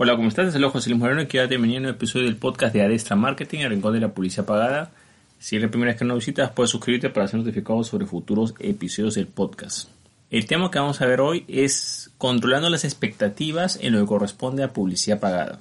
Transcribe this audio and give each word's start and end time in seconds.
Hola, 0.00 0.14
¿cómo 0.14 0.28
estás? 0.28 0.52
Soy 0.52 0.62
José 0.62 0.90
Luis 0.90 1.00
Moreno 1.00 1.22
y 1.22 1.26
quiero 1.26 1.48
bienvenido 1.48 1.80
a 1.80 1.82
un 1.82 1.88
episodio 1.88 2.26
del 2.26 2.36
podcast 2.36 2.72
de 2.72 2.82
Adestra 2.82 3.16
Marketing, 3.16 3.58
el 3.58 3.70
rincón 3.70 3.94
de 3.94 3.98
la 3.98 4.14
publicidad 4.14 4.44
pagada. 4.44 4.92
Si 5.40 5.56
es 5.56 5.62
la 5.62 5.70
primera 5.70 5.90
vez 5.90 5.98
que 5.98 6.04
nos 6.04 6.18
visitas, 6.18 6.52
puedes 6.52 6.70
suscribirte 6.70 7.10
para 7.10 7.26
ser 7.26 7.40
notificado 7.40 7.82
sobre 7.82 8.06
futuros 8.06 8.54
episodios 8.60 9.16
del 9.16 9.26
podcast. 9.26 9.88
El 10.30 10.46
tema 10.46 10.70
que 10.70 10.78
vamos 10.78 11.00
a 11.00 11.06
ver 11.06 11.20
hoy 11.20 11.44
es 11.48 12.12
controlando 12.16 12.70
las 12.70 12.84
expectativas 12.84 13.76
en 13.82 13.92
lo 13.92 13.98
que 13.98 14.06
corresponde 14.06 14.62
a 14.62 14.72
publicidad 14.72 15.18
pagada. 15.18 15.58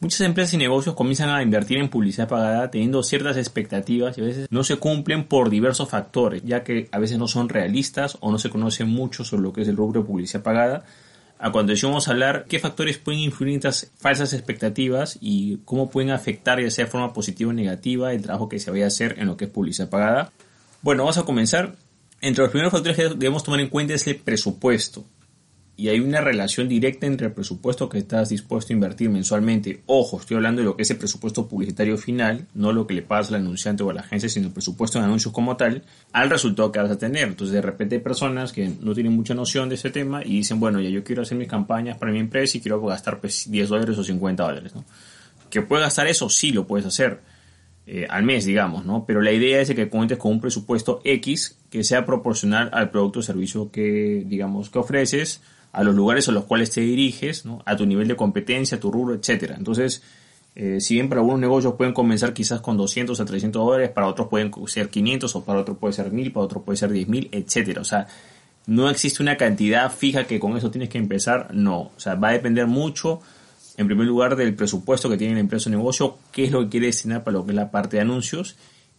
Muchas 0.00 0.20
empresas 0.20 0.52
y 0.52 0.58
negocios 0.58 0.94
comienzan 0.94 1.30
a 1.30 1.42
invertir 1.42 1.78
en 1.78 1.88
publicidad 1.88 2.28
pagada 2.28 2.70
teniendo 2.70 3.02
ciertas 3.02 3.38
expectativas 3.38 4.18
y 4.18 4.20
a 4.20 4.24
veces 4.24 4.48
no 4.50 4.64
se 4.64 4.76
cumplen 4.76 5.24
por 5.24 5.48
diversos 5.48 5.88
factores, 5.88 6.42
ya 6.44 6.62
que 6.62 6.90
a 6.92 6.98
veces 6.98 7.16
no 7.16 7.26
son 7.26 7.48
realistas 7.48 8.18
o 8.20 8.30
no 8.30 8.38
se 8.38 8.50
conoce 8.50 8.84
mucho 8.84 9.24
sobre 9.24 9.44
lo 9.44 9.54
que 9.54 9.62
es 9.62 9.68
el 9.68 9.78
rubro 9.78 10.02
de 10.02 10.06
publicidad 10.06 10.42
pagada 10.42 10.84
a 11.38 11.52
continuación 11.52 11.92
vamos 11.92 12.08
a 12.08 12.12
hablar 12.12 12.46
qué 12.48 12.58
factores 12.58 12.98
pueden 12.98 13.20
influir 13.20 13.50
en 13.50 13.56
estas 13.56 13.90
falsas 13.96 14.32
expectativas 14.32 15.18
y 15.20 15.58
cómo 15.64 15.88
pueden 15.88 16.10
afectar 16.10 16.60
ya 16.60 16.70
sea 16.70 16.86
de 16.86 16.90
forma 16.90 17.12
positiva 17.12 17.50
o 17.50 17.52
negativa 17.52 18.12
el 18.12 18.22
trabajo 18.22 18.48
que 18.48 18.58
se 18.58 18.70
vaya 18.70 18.84
a 18.84 18.88
hacer 18.88 19.14
en 19.18 19.26
lo 19.26 19.36
que 19.36 19.44
es 19.44 19.50
publicidad 19.50 19.88
pagada. 19.88 20.32
Bueno, 20.82 21.04
vamos 21.04 21.18
a 21.18 21.24
comenzar. 21.24 21.76
Entre 22.20 22.42
los 22.42 22.50
primeros 22.50 22.72
factores 22.72 22.96
que 22.96 23.08
debemos 23.10 23.44
tomar 23.44 23.60
en 23.60 23.68
cuenta 23.68 23.94
es 23.94 24.04
el 24.08 24.16
presupuesto 24.16 25.04
y 25.78 25.90
hay 25.90 26.00
una 26.00 26.20
relación 26.20 26.68
directa 26.68 27.06
entre 27.06 27.28
el 27.28 27.32
presupuesto 27.32 27.88
que 27.88 27.98
estás 27.98 28.30
dispuesto 28.30 28.72
a 28.72 28.74
invertir 28.74 29.10
mensualmente. 29.10 29.80
Ojo, 29.86 30.18
estoy 30.18 30.36
hablando 30.36 30.60
de 30.60 30.64
lo 30.64 30.76
que 30.76 30.82
es 30.82 30.90
el 30.90 30.96
presupuesto 30.96 31.46
publicitario 31.46 31.96
final, 31.96 32.48
no 32.52 32.72
lo 32.72 32.84
que 32.88 32.94
le 32.94 33.02
pasa 33.02 33.36
al 33.36 33.42
anunciante 33.42 33.84
o 33.84 33.90
a 33.90 33.94
la 33.94 34.00
agencia, 34.00 34.28
sino 34.28 34.48
el 34.48 34.52
presupuesto 34.52 34.98
de 34.98 35.04
anuncios 35.04 35.32
como 35.32 35.56
tal, 35.56 35.84
al 36.12 36.30
resultado 36.30 36.72
que 36.72 36.80
vas 36.80 36.90
a 36.90 36.98
tener. 36.98 37.28
Entonces, 37.28 37.54
de 37.54 37.62
repente 37.62 37.94
hay 37.94 38.00
personas 38.00 38.52
que 38.52 38.72
no 38.80 38.92
tienen 38.92 39.12
mucha 39.12 39.34
noción 39.34 39.68
de 39.68 39.76
ese 39.76 39.90
tema 39.90 40.20
y 40.24 40.38
dicen, 40.38 40.58
bueno, 40.58 40.80
ya 40.80 40.88
yo 40.88 41.04
quiero 41.04 41.22
hacer 41.22 41.38
mis 41.38 41.46
campañas 41.46 41.96
para 41.96 42.10
mi 42.10 42.18
empresa 42.18 42.58
y 42.58 42.60
quiero 42.60 42.82
gastar 42.82 43.20
10 43.20 43.48
pues, 43.48 43.68
dólares 43.68 43.96
o 43.96 44.02
50 44.02 44.42
dólares. 44.42 44.74
¿no? 44.74 44.84
¿Que 45.48 45.62
puedes 45.62 45.86
gastar 45.86 46.08
eso? 46.08 46.28
Sí, 46.28 46.50
lo 46.50 46.66
puedes 46.66 46.86
hacer. 46.86 47.20
Eh, 47.86 48.04
al 48.10 48.24
mes, 48.24 48.44
digamos, 48.44 48.84
¿no? 48.84 49.04
Pero 49.06 49.22
la 49.22 49.30
idea 49.30 49.60
es 49.60 49.72
que 49.72 49.88
cuentes 49.88 50.18
con 50.18 50.32
un 50.32 50.40
presupuesto 50.40 51.00
X 51.04 51.56
que 51.70 51.84
sea 51.84 52.04
proporcional 52.04 52.68
al 52.72 52.90
producto 52.90 53.20
o 53.20 53.22
servicio 53.22 53.70
que, 53.70 54.24
digamos, 54.26 54.70
que 54.70 54.80
ofreces 54.80 55.40
a 55.72 55.82
los 55.82 55.94
lugares 55.94 56.28
a 56.28 56.32
los 56.32 56.44
cuales 56.44 56.70
te 56.70 56.80
diriges, 56.80 57.44
a 57.64 57.76
tu 57.76 57.86
nivel 57.86 58.08
de 58.08 58.16
competencia, 58.16 58.80
tu 58.80 58.90
rubro, 58.90 59.14
etc. 59.14 59.54
Entonces, 59.56 60.02
eh, 60.54 60.80
si 60.80 60.94
bien 60.94 61.08
para 61.08 61.20
algunos 61.20 61.40
negocios 61.40 61.74
pueden 61.74 61.94
comenzar 61.94 62.32
quizás 62.32 62.60
con 62.60 62.76
200 62.76 63.20
a 63.20 63.24
300 63.24 63.64
dólares, 63.64 63.90
para 63.90 64.08
otros 64.08 64.28
pueden 64.28 64.50
ser 64.66 64.88
500 64.88 65.36
o 65.36 65.44
para 65.44 65.60
otros 65.60 65.78
puede 65.78 65.92
ser 65.92 66.10
1000, 66.10 66.32
para 66.32 66.44
otros 66.44 66.64
puede 66.64 66.76
ser 66.76 66.90
10.000, 66.90 67.28
etc. 67.30 67.78
O 67.78 67.84
sea, 67.84 68.08
no 68.66 68.90
existe 68.90 69.22
una 69.22 69.36
cantidad 69.36 69.90
fija 69.90 70.24
que 70.24 70.40
con 70.40 70.56
eso 70.56 70.70
tienes 70.70 70.88
que 70.88 70.98
empezar, 70.98 71.54
no. 71.54 71.92
O 71.96 72.00
sea, 72.00 72.16
va 72.16 72.28
a 72.28 72.32
depender 72.32 72.66
mucho, 72.66 73.20
en 73.76 73.86
primer 73.86 74.06
lugar, 74.06 74.36
del 74.36 74.54
presupuesto 74.54 75.08
que 75.08 75.16
tiene 75.16 75.34
la 75.34 75.40
empresa 75.40 75.70
o 75.70 75.72
negocio, 75.72 76.18
qué 76.32 76.44
es 76.44 76.50
lo 76.50 76.62
que 76.62 76.70
quiere 76.70 76.86
destinar 76.86 77.24
para 77.24 77.38
lo 77.38 77.46
que 77.46 77.52
es 77.52 77.56
la 77.56 77.70
parte 77.70 77.96
de 77.96 78.02
anuncios. 78.02 78.56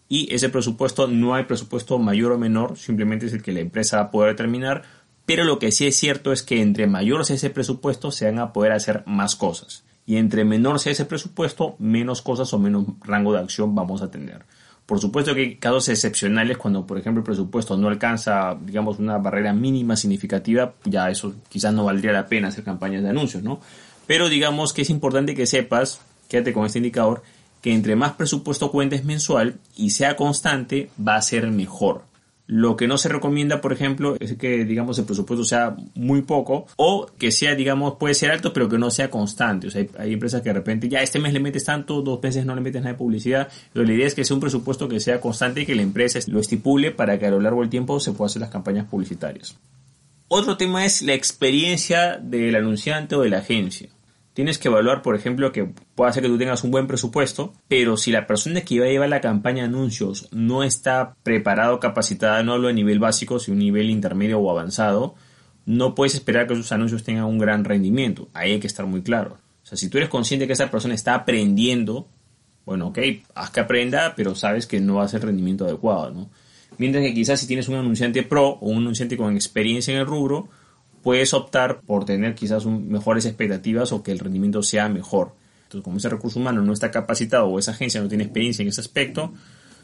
Y 0.08 0.34
ese 0.34 0.50
presupuesto, 0.50 1.08
no 1.08 1.36
hay 1.36 1.44
presupuesto 1.44 2.00
mayor 2.00 2.32
o 2.32 2.40
menor, 2.40 2.78
simplemente 2.78 3.28
es 3.28 3.34
el 3.34 3.44
que 3.44 3.52
la 3.52 3.60
empresa 3.60 3.98
va 3.98 4.04
a 4.04 4.12
poder 4.12 4.32
determinar 4.32 4.84
pero 5.30 5.44
lo 5.44 5.60
que 5.60 5.72
sí 5.72 5.86
es 5.86 5.96
cierto 5.96 6.32
es 6.32 6.42
que 6.42 6.60
entre 6.60 6.88
mayor 6.88 7.24
sea 7.24 7.36
ese 7.36 7.52
presupuesto, 7.52 8.12
se 8.12 8.26
van 8.26 8.40
a 8.40 8.52
poder 8.52 8.72
hacer 8.72 9.04
más 9.06 9.36
cosas. 9.36 9.84
Y 10.08 10.18
entre 10.18 10.44
menor 10.44 10.80
sea 10.80 10.92
ese 10.92 11.06
presupuesto, 11.06 11.76
menos 11.78 12.24
cosas 12.24 12.52
o 12.52 12.58
menos 12.58 12.88
rango 13.02 13.34
de 13.34 13.40
acción 13.40 13.76
vamos 13.76 14.02
a 14.02 14.10
tener. 14.10 14.44
Por 14.88 15.00
supuesto 15.00 15.36
que 15.36 15.42
hay 15.42 15.56
casos 15.58 15.88
excepcionales 15.90 16.58
cuando, 16.58 16.88
por 16.88 16.98
ejemplo, 16.98 17.20
el 17.20 17.26
presupuesto 17.26 17.78
no 17.78 17.90
alcanza, 17.90 18.58
digamos, 18.60 18.98
una 18.98 19.20
barrera 19.20 19.54
mínima 19.54 19.96
significativa, 19.96 20.74
ya 20.84 21.12
eso 21.12 21.36
quizás 21.48 21.76
no 21.76 21.84
valdría 21.84 22.12
la 22.12 22.26
pena 22.26 22.48
hacer 22.48 22.64
campañas 22.64 23.04
de 23.04 23.10
anuncios, 23.10 23.44
¿no? 23.44 23.60
Pero 24.08 24.30
digamos 24.30 24.74
que 24.74 24.82
es 24.82 24.90
importante 24.90 25.36
que 25.36 25.46
sepas, 25.46 26.02
quédate 26.28 26.54
con 26.54 26.66
este 26.66 26.80
indicador, 26.80 27.22
que 27.62 27.72
entre 27.72 27.96
más 27.96 28.14
presupuesto 28.14 28.72
cuentes 28.72 29.06
mensual 29.06 29.60
y 29.76 29.92
sea 29.92 30.16
constante, 30.16 30.90
va 31.00 31.18
a 31.18 31.22
ser 31.22 31.52
mejor. 31.52 32.09
Lo 32.52 32.76
que 32.76 32.88
no 32.88 32.98
se 32.98 33.10
recomienda, 33.10 33.62
por 33.62 33.74
ejemplo, 33.74 34.16
es 34.20 34.36
que, 34.36 34.66
digamos, 34.66 34.98
el 34.98 35.06
presupuesto 35.06 35.46
sea 35.46 35.78
muy 35.94 36.24
poco 36.24 36.66
o 36.78 37.06
que 37.20 37.32
sea, 37.32 37.54
digamos, 37.54 37.98
puede 38.00 38.16
ser 38.16 38.32
alto, 38.32 38.54
pero 38.54 38.68
que 38.68 38.80
no 38.80 38.90
sea 38.90 39.12
constante. 39.12 39.68
O 39.68 39.70
sea, 39.70 39.86
hay, 40.00 40.14
empresas 40.14 40.42
que 40.42 40.50
de 40.50 40.54
repente, 40.54 40.90
ya 40.90 41.04
este 41.04 41.20
mes 41.20 41.32
le 41.32 41.42
metes 41.42 41.66
tanto, 41.66 42.02
dos 42.02 42.20
meses 42.24 42.48
no 42.48 42.56
le 42.56 42.62
metes 42.62 42.82
nada 42.82 42.94
de 42.94 42.98
publicidad. 42.98 43.50
Pero 43.72 43.86
la 43.86 43.94
idea 43.94 44.08
es 44.08 44.16
que 44.16 44.26
sea 44.26 44.34
un 44.34 44.40
presupuesto 44.40 44.90
que 44.90 45.00
sea 45.00 45.22
constante 45.22 45.62
y 45.62 45.68
que 45.68 45.76
la 45.76 45.84
empresa 45.84 46.18
lo 46.26 46.40
estipule 46.40 46.90
para 46.90 47.20
que 47.20 47.28
a 47.28 47.30
lo 47.30 47.40
largo 47.40 47.62
del 47.62 47.70
tiempo 47.70 48.00
se 48.00 48.14
puedan 48.14 48.32
hacer 48.32 48.40
las 48.40 48.50
campañas 48.50 48.88
publicitarias. 48.88 49.56
Otro 50.28 50.58
tema 50.58 50.88
es 50.88 51.04
la 51.04 51.14
experiencia 51.14 52.18
del 52.18 52.56
anunciante 52.56 53.14
o 53.14 53.22
de 53.22 53.30
la 53.30 53.38
agencia 53.38 53.90
tienes 54.34 54.58
que 54.58 54.68
evaluar, 54.68 55.02
por 55.02 55.16
ejemplo, 55.16 55.52
que 55.52 55.70
puede 55.96 56.14
ser 56.14 56.24
que 56.24 56.30
tú 56.30 56.38
tengas 56.38 56.64
un 56.64 56.72
buen 56.72 56.88
presupuesto, 56.88 57.54
pero 57.68 57.98
si 57.98 58.12
la 58.12 58.28
persona 58.28 58.62
que 58.62 58.80
va 58.80 58.86
a 58.86 58.90
llevar 58.90 59.10
la 59.10 59.22
campaña 59.22 59.64
de 59.64 59.70
anuncios 59.70 60.30
no 60.32 60.64
está 60.64 61.16
preparado 61.24 61.76
o 61.76 61.80
capacitada, 61.80 62.44
no 62.44 62.54
hablo 62.54 62.68
a 62.68 62.74
nivel 62.74 63.00
básico, 63.00 63.40
sino 63.40 63.58
nivel 63.58 63.90
intermedio 63.90 64.40
o 64.40 64.50
avanzado, 64.50 65.16
no 65.66 65.94
puedes 65.96 66.16
esperar 66.16 66.48
que 66.48 66.56
sus 66.56 66.72
anuncios 66.72 67.04
tengan 67.04 67.26
un 67.26 67.38
gran 67.38 67.64
rendimiento. 67.64 68.30
Ahí 68.34 68.54
hay 68.54 68.60
que 68.60 68.68
estar 68.68 68.86
muy 68.86 69.02
claro. 69.02 69.38
O 69.64 69.66
sea, 69.66 69.78
si 69.78 69.90
tú 69.90 69.98
eres 69.98 70.10
consciente 70.10 70.48
que 70.48 70.54
esa 70.54 70.72
persona 70.72 70.96
está 70.96 71.14
aprendiendo, 71.14 72.08
bueno, 72.66 72.88
ok, 72.88 73.00
haz 73.36 73.50
que 73.52 73.60
aprenda, 73.60 74.14
pero 74.16 74.36
sabes 74.36 74.66
que 74.66 74.80
no 74.80 74.96
va 74.96 75.04
a 75.04 75.08
ser 75.08 75.24
rendimiento 75.24 75.66
adecuado, 75.66 76.12
¿no? 76.12 76.30
Mientras 76.78 77.04
que 77.04 77.14
quizás 77.14 77.40
si 77.40 77.48
tienes 77.48 77.68
un 77.68 77.76
anunciante 77.76 78.24
pro 78.24 78.48
o 78.48 78.70
un 78.70 78.78
anunciante 78.78 79.18
con 79.18 79.36
experiencia 79.36 79.94
en 79.94 80.00
el 80.00 80.06
rubro, 80.06 80.50
puedes 81.04 81.34
optar 81.34 81.82
por 81.82 82.06
tener 82.06 82.36
quizás 82.36 82.66
mejores 82.66 83.26
expectativas 83.26 83.92
o 83.92 84.04
que 84.04 84.12
el 84.12 84.20
rendimiento 84.20 84.64
sea 84.64 84.90
mejor. 84.90 85.34
Entonces, 85.64 85.84
como 85.84 85.98
ese 85.98 86.10
recurso 86.10 86.40
humano 86.40 86.62
no 86.62 86.74
está 86.74 86.92
capacitado 86.92 87.46
o 87.46 87.60
esa 87.60 87.72
agencia 87.72 88.02
no 88.02 88.08
tiene 88.08 88.24
experiencia 88.24 88.64
en 88.64 88.70
ese 88.70 88.82
aspecto, 88.82 89.34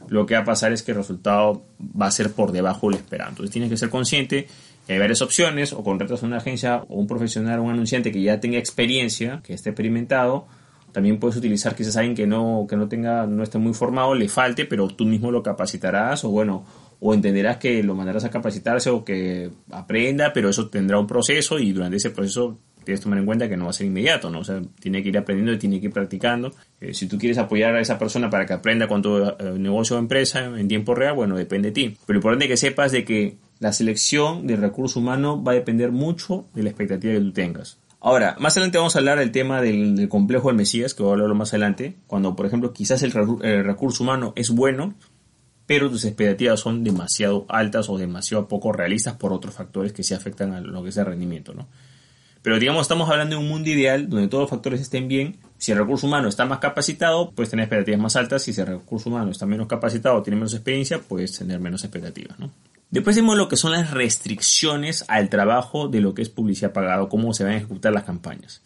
lo 0.08 0.26
que 0.26 0.36
va 0.36 0.42
a 0.42 0.46
pasar 0.46 0.72
es 0.72 0.84
que 0.84 0.92
el 0.92 0.98
resultado 0.98 1.64
va 1.80 2.08
a 2.08 2.12
ser 2.12 2.32
por 2.32 2.52
debajo 2.52 2.90
del 2.90 3.00
esperado. 3.00 3.30
Entonces, 3.30 3.52
tienes 3.52 3.70
que 3.70 3.78
ser 3.78 3.90
consciente 3.90 4.48
que 4.86 4.94
hay 4.94 5.00
varias 5.00 5.22
opciones, 5.22 5.74
o 5.74 5.84
contratas 5.84 6.22
a 6.24 6.26
una 6.26 6.38
agencia 6.38 6.84
o 6.90 6.96
un 6.96 7.08
profesional 7.08 7.60
o 7.60 7.64
un 7.64 7.72
anunciante 7.72 8.12
que 8.12 8.22
ya 8.22 8.40
tenga 8.40 8.58
experiencia, 8.58 9.42
que 9.44 9.54
esté 9.54 9.72
experimentado. 9.72 10.48
También 10.92 11.20
puedes 11.20 11.36
utilizar 11.36 11.76
quizás 11.76 11.98
alguien 11.98 12.16
que 12.16 12.28
no, 12.28 12.66
que 12.70 12.78
no 12.78 12.88
tenga, 12.88 13.26
no 13.26 13.44
esté 13.44 13.58
muy 13.58 13.74
formado, 13.74 14.16
le 14.16 14.30
falte, 14.30 14.66
pero 14.66 14.88
tú 14.88 15.06
mismo 15.06 15.32
lo 15.32 15.44
capacitarás, 15.44 16.24
o 16.24 16.30
bueno, 16.30 16.66
o 17.08 17.14
entenderás 17.14 17.58
que 17.58 17.84
lo 17.84 17.94
mandarás 17.94 18.24
a 18.26 18.32
capacitarse 18.32 18.90
o 18.90 19.06
que 19.06 19.52
aprenda, 19.70 20.34
pero 20.34 20.50
eso 20.50 20.70
tendrá 20.70 20.98
un 20.98 21.06
proceso 21.06 21.60
y 21.60 21.72
durante 21.72 21.98
ese 21.98 22.10
proceso 22.10 22.58
tienes 22.84 23.00
que 23.00 23.04
tomar 23.04 23.20
en 23.20 23.28
cuenta 23.28 23.48
que 23.48 23.56
no 23.56 23.66
va 23.66 23.70
a 23.70 23.74
ser 23.74 23.86
inmediato, 23.86 24.32
¿no? 24.32 24.40
O 24.40 24.44
sea, 24.44 24.60
tiene 24.80 25.04
que 25.04 25.10
ir 25.10 25.18
aprendiendo 25.20 25.54
y 25.54 25.60
tiene 25.60 25.80
que 25.80 25.86
ir 25.86 25.94
practicando. 25.94 26.52
Eh, 26.82 26.96
si 26.96 27.08
tú 27.08 27.20
quieres 27.20 27.38
apoyar 27.38 27.76
a 27.76 27.80
esa 27.80 28.00
persona 28.00 28.32
para 28.32 28.48
que 28.48 28.54
aprenda 28.54 28.88
con 28.88 29.04
tu 29.04 29.18
eh, 29.18 29.36
negocio 29.60 29.98
o 29.98 30.00
empresa 30.00 30.46
en 30.46 30.68
tiempo 30.68 30.96
real, 30.96 31.14
bueno, 31.14 31.38
depende 31.38 31.70
de 31.70 31.74
ti. 31.74 31.98
Pero 32.08 32.16
lo 32.16 32.18
importante 32.22 32.46
es 32.46 32.50
que 32.50 32.58
sepas 32.58 32.92
de 32.92 33.06
que 33.06 33.38
la 33.60 33.72
selección 33.72 34.48
del 34.48 34.58
recurso 34.58 35.00
humano 35.00 35.44
va 35.44 35.52
a 35.52 35.56
depender 35.56 35.92
mucho 35.92 36.48
de 36.56 36.64
la 36.64 36.70
expectativa 36.70 37.14
que 37.14 37.20
tú 37.20 37.34
tengas. 37.34 37.78
Ahora, 38.00 38.36
más 38.40 38.58
adelante 38.58 38.80
vamos 38.80 38.96
a 38.96 39.00
hablar 39.00 39.20
del 39.20 39.32
tema 39.32 39.62
del, 39.62 40.10
complejo 40.10 40.48
del 40.48 40.58
Mesías, 40.58 40.96
que 40.96 41.04
voy 41.04 41.12
a 41.12 41.14
hablarlo 41.14 41.36
más 41.36 41.54
adelante, 41.54 41.98
cuando, 42.08 42.36
por 42.36 42.48
ejemplo, 42.48 42.74
quizás 42.74 43.04
el 43.04 43.12
recurso 43.12 44.04
humano 44.04 44.34
es 44.36 44.50
bueno, 44.50 44.96
pero 45.66 45.90
tus 45.90 46.06
expectativas 46.06 46.60
son 46.60 46.84
demasiado 46.84 47.46
altas 47.50 47.90
o 47.90 47.98
demasiado 47.98 48.48
poco 48.48 48.72
realistas 48.72 49.16
por 49.16 49.34
otros 49.34 49.56
factores 49.56 49.94
que 49.94 50.04
sí 50.04 50.14
afectan 50.14 50.54
a 50.54 50.62
lo 50.62 50.84
que 50.84 50.90
es 50.90 50.98
el 50.98 51.06
rendimiento, 51.06 51.54
¿no? 51.54 51.68
Pero 52.46 52.60
digamos, 52.60 52.84
estamos 52.84 53.10
hablando 53.10 53.36
de 53.36 53.42
un 53.42 53.50
mundo 53.50 53.72
ideal 53.72 54.08
donde 54.08 54.28
todos 54.28 54.44
los 54.44 54.50
factores 54.52 54.80
estén 54.80 55.08
bien. 55.08 55.38
Si 55.58 55.72
el 55.72 55.80
recurso 55.80 56.06
humano 56.06 56.28
está 56.28 56.46
más 56.46 56.60
capacitado, 56.60 57.32
puedes 57.32 57.50
tener 57.50 57.64
expectativas 57.64 58.00
más 58.00 58.16
altas. 58.16 58.44
Si 58.44 58.52
el 58.52 58.68
recurso 58.68 59.10
humano 59.10 59.32
está 59.32 59.48
menos 59.48 59.66
capacitado 59.66 60.18
o 60.18 60.22
tiene 60.22 60.36
menos 60.36 60.54
experiencia, 60.54 61.00
puedes 61.00 61.36
tener 61.36 61.60
menos 61.60 61.84
expectativas. 61.84 62.38
Después 62.92 63.16
vemos 63.16 63.36
lo 63.36 63.50
que 63.50 63.58
son 63.58 63.72
las 63.72 63.90
restricciones 63.90 65.06
al 65.08 65.30
trabajo 65.30 65.88
de 65.88 66.02
lo 66.02 66.14
que 66.14 66.22
es 66.22 66.30
publicidad 66.30 66.72
pagada, 66.72 67.10
cómo 67.10 67.34
se 67.34 67.46
van 67.46 67.54
a 67.54 67.58
ejecutar 67.58 67.92
las 67.94 68.04
campañas. 68.04 68.62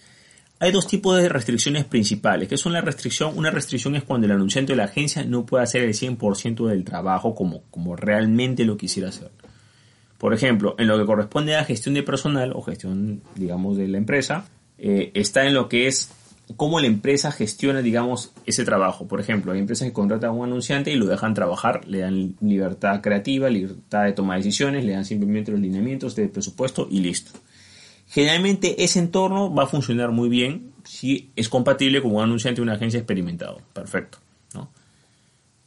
Hay 0.61 0.71
dos 0.71 0.87
tipos 0.87 1.17
de 1.17 1.29
restricciones 1.29 1.85
principales. 1.85 2.49
¿Qué 2.49 2.57
son 2.57 2.73
la 2.73 2.81
restricción? 2.81 3.37
Una 3.37 3.49
restricción 3.49 3.95
es 3.95 4.03
cuando 4.03 4.27
el 4.27 4.33
anunciante 4.33 4.73
de 4.73 4.77
la 4.77 4.83
agencia 4.85 5.23
no 5.23 5.45
puede 5.45 5.63
hacer 5.63 5.83
el 5.83 5.93
100% 5.93 6.67
del 6.67 6.83
trabajo 6.83 7.33
como, 7.33 7.63
como 7.71 7.95
realmente 7.95 8.65
lo 8.65 8.75
quisiera 8.75 9.07
hacer. 9.07 9.31
Por 10.17 10.33
ejemplo, 10.33 10.75
en 10.77 10.87
lo 10.87 10.97
que 10.97 11.05
corresponde 11.05 11.55
a 11.55 11.63
gestión 11.63 11.95
de 11.95 12.03
personal 12.03 12.51
o 12.53 12.61
gestión, 12.61 13.21
digamos, 13.35 13.77
de 13.77 13.87
la 13.87 13.97
empresa, 13.97 14.47
eh, 14.77 15.11
está 15.13 15.45
en 15.45 15.53
lo 15.53 15.69
que 15.69 15.87
es 15.87 16.11
cómo 16.57 16.81
la 16.81 16.87
empresa 16.87 17.31
gestiona, 17.31 17.81
digamos, 17.81 18.33
ese 18.45 18.65
trabajo. 18.65 19.07
Por 19.07 19.21
ejemplo, 19.21 19.53
hay 19.53 19.59
empresas 19.59 19.87
que 19.87 19.93
contratan 19.93 20.31
a 20.31 20.33
un 20.33 20.45
anunciante 20.45 20.91
y 20.91 20.95
lo 20.95 21.05
dejan 21.05 21.35
trabajar, 21.35 21.87
le 21.87 21.99
dan 21.99 22.35
libertad 22.41 22.99
creativa, 22.99 23.49
libertad 23.49 24.03
de 24.03 24.11
tomar 24.11 24.39
decisiones, 24.39 24.83
le 24.83 24.91
dan 24.91 25.05
simplemente 25.05 25.51
los 25.51 25.61
lineamientos 25.61 26.17
de 26.17 26.27
presupuesto 26.27 26.85
y 26.91 26.99
listo. 26.99 27.31
Generalmente 28.09 28.83
ese 28.83 28.99
entorno 28.99 29.53
va 29.53 29.63
a 29.63 29.67
funcionar 29.67 30.11
muy 30.11 30.29
bien 30.29 30.73
si 30.83 31.31
es 31.35 31.47
compatible 31.47 32.01
con 32.01 32.15
un 32.15 32.23
anunciante 32.23 32.59
de 32.59 32.63
una 32.63 32.73
agencia 32.73 32.97
experimentado. 32.97 33.61
Perfecto. 33.73 34.17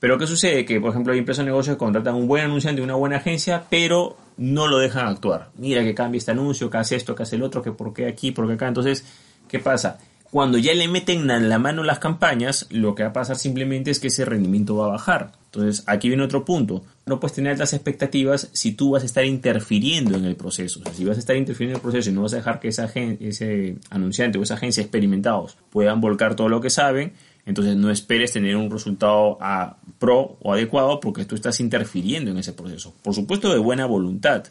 Pero 0.01 0.19
¿qué 0.19 0.27
sucede? 0.27 0.65
Que, 0.65 0.81
por 0.81 0.91
ejemplo, 0.91 1.13
hay 1.13 1.21
empresas 1.21 1.45
de 1.45 1.53
negocios 1.53 1.77
que 1.77 1.79
contratan 1.79 2.17
un 2.17 2.27
buen 2.27 2.45
anunciante 2.45 2.81
de 2.81 2.85
una 2.85 2.97
buena 2.97 3.19
agencia, 3.19 3.63
pero 3.71 4.17
no 4.37 4.67
lo 4.67 4.79
dejan 4.79 5.07
actuar. 5.07 5.51
Mira 5.57 5.85
que 5.85 5.95
cambia 5.95 6.19
este 6.19 6.33
anuncio, 6.33 6.69
que 6.69 6.79
hace 6.79 6.97
esto, 6.97 7.15
que 7.15 7.23
hace 7.23 7.37
el 7.37 7.45
otro, 7.45 7.63
que 7.63 7.71
por 7.71 7.95
qué 7.95 8.09
aquí, 8.09 8.33
por 8.33 8.49
qué 8.49 8.55
acá. 8.55 8.67
Entonces, 8.67 9.05
¿qué 9.47 9.61
pasa? 9.61 10.01
Cuando 10.33 10.57
ya 10.57 10.73
le 10.73 10.89
meten 10.89 11.31
en 11.31 11.51
la 11.51 11.59
mano 11.59 11.83
las 11.83 11.99
campañas, 11.99 12.67
lo 12.71 12.95
que 12.95 13.03
va 13.03 13.11
a 13.11 13.13
pasar 13.13 13.37
simplemente 13.37 13.91
es 13.91 14.01
que 14.01 14.09
ese 14.09 14.25
rendimiento 14.25 14.75
va 14.77 14.87
a 14.87 14.93
bajar. 14.93 15.33
Entonces, 15.45 15.85
aquí 15.87 16.09
viene 16.09 16.23
otro 16.23 16.43
punto. 16.47 16.83
No 17.05 17.21
puedes 17.21 17.35
tener 17.35 17.53
altas 17.53 17.75
expectativas 17.75 18.49
si 18.53 18.73
tú 18.73 18.93
vas 18.93 19.03
a 19.03 19.05
estar 19.05 19.27
interfiriendo 19.27 20.17
en 20.17 20.25
el 20.25 20.35
proceso. 20.35 20.81
O 20.81 20.85
sea, 20.85 20.95
si 20.95 21.05
vas 21.05 21.19
a 21.19 21.21
estar 21.21 21.37
interfiriendo 21.37 21.77
en 21.77 21.81
el 21.81 21.83
proceso 21.83 22.09
y 22.09 22.15
no 22.15 22.23
vas 22.23 22.33
a 22.33 22.37
dejar 22.37 22.61
que 22.61 22.69
esa 22.69 22.87
ese 22.87 23.77
anunciante 23.91 24.39
o 24.39 24.43
esa 24.43 24.55
agencia 24.55 24.81
experimentados 24.81 25.59
puedan 25.69 26.01
volcar 26.01 26.35
todo 26.35 26.49
lo 26.49 26.63
que 26.63 26.71
saben, 26.71 27.13
entonces 27.45 27.77
no 27.77 27.91
esperes 27.91 28.33
tener 28.33 28.57
un 28.57 28.71
resultado 28.71 29.37
a 29.39 29.77
pro 29.99 30.39
o 30.41 30.55
adecuado 30.55 30.99
porque 31.01 31.27
tú 31.27 31.35
estás 31.35 31.61
interfiriendo 31.61 32.31
en 32.31 32.39
ese 32.39 32.55
proceso. 32.55 32.95
Por 33.03 33.15
supuesto 33.15 33.53
de 33.53 33.59
buena 33.59 33.85
voluntad, 33.85 34.45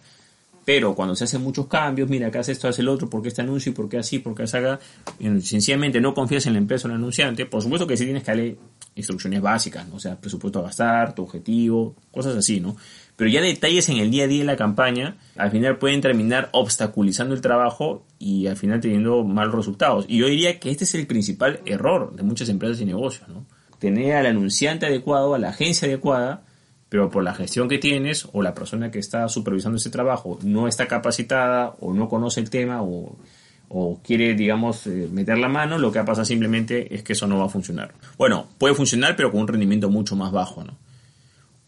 pero 0.73 0.95
cuando 0.95 1.18
se 1.18 1.25
hacen 1.25 1.41
muchos 1.41 1.68
cambios, 1.68 2.07
mira, 2.07 2.27
acá 2.27 2.39
hace 2.39 2.53
esto, 2.53 2.69
hace 2.69 2.81
el 2.81 2.88
otro, 2.88 3.09
¿por 3.09 3.21
qué 3.21 3.27
este 3.27 3.41
anuncio 3.41 3.73
y 3.73 3.75
por 3.75 3.89
qué 3.89 3.97
así, 3.97 4.19
por 4.19 4.33
qué 4.33 4.44
haga? 4.44 4.79
Sencillamente 5.41 6.00
no 6.00 6.13
confías 6.13 6.45
en 6.45 6.53
la 6.53 6.59
empresa 6.59 6.88
o 6.88 6.91
en 6.91 6.95
el 6.95 7.01
anunciante. 7.01 7.45
Por 7.45 7.62
supuesto 7.62 7.85
que 7.85 7.97
sí 7.97 8.06
tienes 8.06 8.23
que 8.23 8.31
darle 8.31 8.57
instrucciones 8.95 9.41
básicas, 9.41 9.85
¿no? 9.89 9.95
o 9.95 10.00
sea, 10.00 10.15
presupuesto 10.15 10.59
a 10.59 10.62
gastar, 10.62 11.13
tu 11.13 11.23
objetivo, 11.23 11.97
cosas 12.09 12.38
así, 12.38 12.62
¿no? 12.62 12.77
Pero 13.18 13.29
ya 13.29 13.41
detalles 13.41 13.89
en 13.89 13.97
el 13.97 14.12
día 14.12 14.23
a 14.23 14.27
día 14.27 14.39
de 14.39 14.45
la 14.45 14.56
campaña, 14.56 15.18
al 15.35 15.51
final 15.51 15.77
pueden 15.77 16.00
terminar 16.00 16.47
obstaculizando 16.53 17.35
el 17.35 17.41
trabajo 17.41 18.06
y 18.18 18.47
al 18.47 18.56
final 18.56 18.79
teniendo 18.79 19.25
malos 19.25 19.53
resultados. 19.53 20.06
Y 20.07 20.19
yo 20.19 20.27
diría 20.27 20.57
que 20.57 20.71
este 20.71 20.85
es 20.85 20.95
el 20.95 21.06
principal 21.06 21.59
error 21.65 22.15
de 22.15 22.23
muchas 22.23 22.47
empresas 22.47 22.79
y 22.79 22.85
negocios, 22.85 23.27
¿no? 23.27 23.45
Tener 23.77 24.15
al 24.15 24.25
anunciante 24.25 24.85
adecuado, 24.85 25.33
a 25.33 25.38
la 25.38 25.50
agencia 25.50 25.89
adecuada, 25.89 26.45
pero 26.92 27.10
por 27.10 27.24
la 27.24 27.34
gestión 27.34 27.70
que 27.70 27.78
tienes 27.78 28.28
o 28.34 28.42
la 28.42 28.54
persona 28.54 28.92
que 28.92 29.00
está 29.00 29.30
supervisando 29.30 29.78
ese 29.78 29.90
trabajo 29.90 30.38
no 30.44 30.68
está 30.68 30.90
capacitada 30.90 31.74
o 31.80 31.94
no 31.94 32.10
conoce 32.10 32.42
el 32.42 32.50
tema 32.50 32.82
o, 32.84 33.16
quiere, 34.04 34.34
digamos, 34.34 34.86
eh, 34.88 35.08
meter 35.10 35.38
la 35.38 35.48
mano, 35.48 35.78
lo 35.78 35.90
que 35.90 36.04
pasa 36.04 36.26
simplemente 36.26 36.94
es 36.94 37.02
que 37.02 37.14
eso 37.14 37.28
no 37.28 37.40
va 37.40 37.46
a 37.46 37.50
funcionar. 37.50 37.94
Bueno, 38.18 38.46
puede 38.58 38.76
funcionar, 38.76 39.16
pero 39.16 39.32
con 39.32 39.40
un 39.40 39.48
rendimiento 39.48 39.90
mucho 39.90 40.18
más 40.18 40.34
bajo, 40.34 40.66
¿no? 40.66 40.76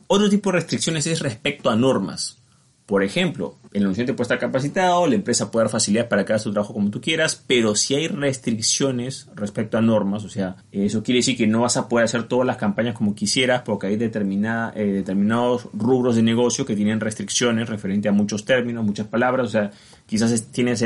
Otro 0.07 0.29
tipo 0.29 0.51
de 0.51 0.57
restricciones 0.57 1.07
es 1.07 1.21
respecto 1.21 1.69
a 1.69 1.77
normas. 1.77 2.42
Por 2.85 3.01
ejemplo, 3.01 3.55
el 3.71 3.83
anunciante 3.83 4.13
puede 4.13 4.23
estar 4.23 4.39
capacitado, 4.39 5.07
la 5.07 5.15
empresa 5.15 5.49
puede 5.49 5.63
dar 5.63 5.71
facilidades 5.71 6.09
para 6.09 6.25
que 6.25 6.33
haga 6.33 6.39
su 6.39 6.51
trabajo 6.51 6.73
como 6.73 6.89
tú 6.89 6.99
quieras, 6.99 7.41
pero 7.47 7.75
si 7.75 7.95
hay 7.95 8.09
restricciones 8.09 9.29
respecto 9.35 9.77
a 9.77 9.81
normas, 9.81 10.25
o 10.25 10.29
sea, 10.29 10.57
eso 10.69 11.01
quiere 11.01 11.19
decir 11.19 11.37
que 11.37 11.47
no 11.47 11.61
vas 11.61 11.77
a 11.77 11.87
poder 11.87 12.03
hacer 12.03 12.23
todas 12.23 12.45
las 12.45 12.57
campañas 12.57 12.93
como 12.93 13.15
quisieras 13.15 13.61
porque 13.61 13.87
hay 13.87 13.95
determinada, 13.95 14.73
eh, 14.75 14.85
determinados 14.85 15.69
rubros 15.71 16.17
de 16.17 16.23
negocio 16.23 16.65
que 16.65 16.75
tienen 16.75 16.99
restricciones 16.99 17.69
referente 17.69 18.09
a 18.09 18.11
muchos 18.11 18.43
términos, 18.43 18.83
muchas 18.83 19.07
palabras, 19.07 19.47
o 19.47 19.51
sea, 19.51 19.71
quizás 20.05 20.51
tienes 20.51 20.83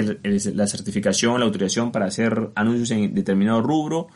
la 0.54 0.68
certificación, 0.68 1.40
la 1.40 1.48
autorización 1.48 1.92
para 1.92 2.06
hacer 2.06 2.52
anuncios 2.54 2.92
en 2.92 3.16
determinado 3.16 3.64
rubro, 3.64 4.08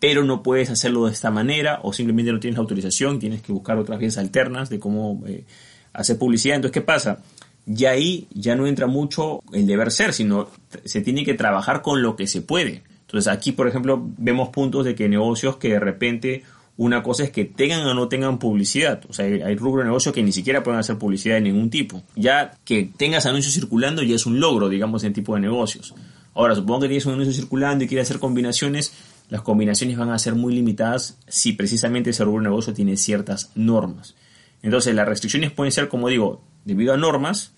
pero 0.00 0.24
no 0.24 0.42
puedes 0.42 0.70
hacerlo 0.70 1.06
de 1.06 1.12
esta 1.12 1.30
manera 1.30 1.78
o 1.84 1.92
simplemente 1.92 2.32
no 2.32 2.40
tienes 2.40 2.56
la 2.56 2.62
autorización, 2.62 3.20
tienes 3.20 3.42
que 3.42 3.52
buscar 3.52 3.78
otras 3.78 4.00
vías 4.00 4.18
alternas 4.18 4.70
de 4.70 4.80
cómo... 4.80 5.22
Eh, 5.28 5.44
hacer 5.98 6.18
publicidad. 6.18 6.56
Entonces, 6.56 6.74
¿qué 6.74 6.80
pasa? 6.80 7.18
Ya 7.66 7.90
ahí 7.90 8.26
ya 8.30 8.54
no 8.56 8.66
entra 8.66 8.86
mucho 8.86 9.40
el 9.52 9.66
deber 9.66 9.90
ser, 9.90 10.12
sino 10.14 10.48
se 10.84 11.02
tiene 11.02 11.24
que 11.24 11.34
trabajar 11.34 11.82
con 11.82 12.02
lo 12.02 12.16
que 12.16 12.26
se 12.26 12.40
puede. 12.40 12.82
Entonces, 13.02 13.32
aquí, 13.32 13.52
por 13.52 13.68
ejemplo, 13.68 14.02
vemos 14.16 14.48
puntos 14.50 14.84
de 14.84 14.94
que 14.94 15.08
negocios 15.08 15.56
que 15.56 15.70
de 15.70 15.80
repente 15.80 16.44
una 16.78 17.02
cosa 17.02 17.24
es 17.24 17.30
que 17.30 17.44
tengan 17.44 17.84
o 17.86 17.92
no 17.92 18.08
tengan 18.08 18.38
publicidad. 18.38 19.02
O 19.08 19.12
sea, 19.12 19.24
hay, 19.24 19.56
rubro 19.56 19.82
de 19.82 19.88
negocios 19.88 20.14
que 20.14 20.22
ni 20.22 20.30
siquiera 20.30 20.62
pueden 20.62 20.78
hacer 20.78 20.96
publicidad 20.96 21.34
de 21.34 21.40
ningún 21.40 21.70
tipo. 21.70 22.04
Ya 22.14 22.56
que 22.64 22.88
tengas 22.96 23.26
anuncios 23.26 23.52
circulando 23.52 24.02
ya 24.04 24.14
es 24.14 24.26
un 24.26 24.38
logro, 24.38 24.68
digamos, 24.68 25.02
en 25.02 25.12
tipo 25.12 25.34
de 25.34 25.40
negocios. 25.40 25.92
Ahora, 26.34 26.54
supongo 26.54 26.82
que 26.82 26.88
tienes 26.88 27.04
un 27.06 27.14
anuncio 27.14 27.34
circulando 27.34 27.82
y 27.82 27.88
quieres 27.88 28.08
hacer 28.08 28.20
combinaciones. 28.20 28.92
Las 29.28 29.42
combinaciones 29.42 29.98
van 29.98 30.10
a 30.10 30.18
ser 30.20 30.36
muy 30.36 30.54
limitadas 30.54 31.18
si 31.26 31.52
precisamente 31.52 32.10
ese 32.10 32.24
rubro 32.24 32.42
de 32.42 32.50
negocio 32.50 32.72
tiene 32.72 32.96
ciertas 32.96 33.50
normas. 33.56 34.14
Entonces 34.62 34.94
las 34.94 35.08
restricciones 35.08 35.50
pueden 35.50 35.72
ser, 35.72 35.88
como 35.88 36.08
digo, 36.08 36.44
debido 36.64 36.92
a 36.92 36.96
normas 36.96 37.54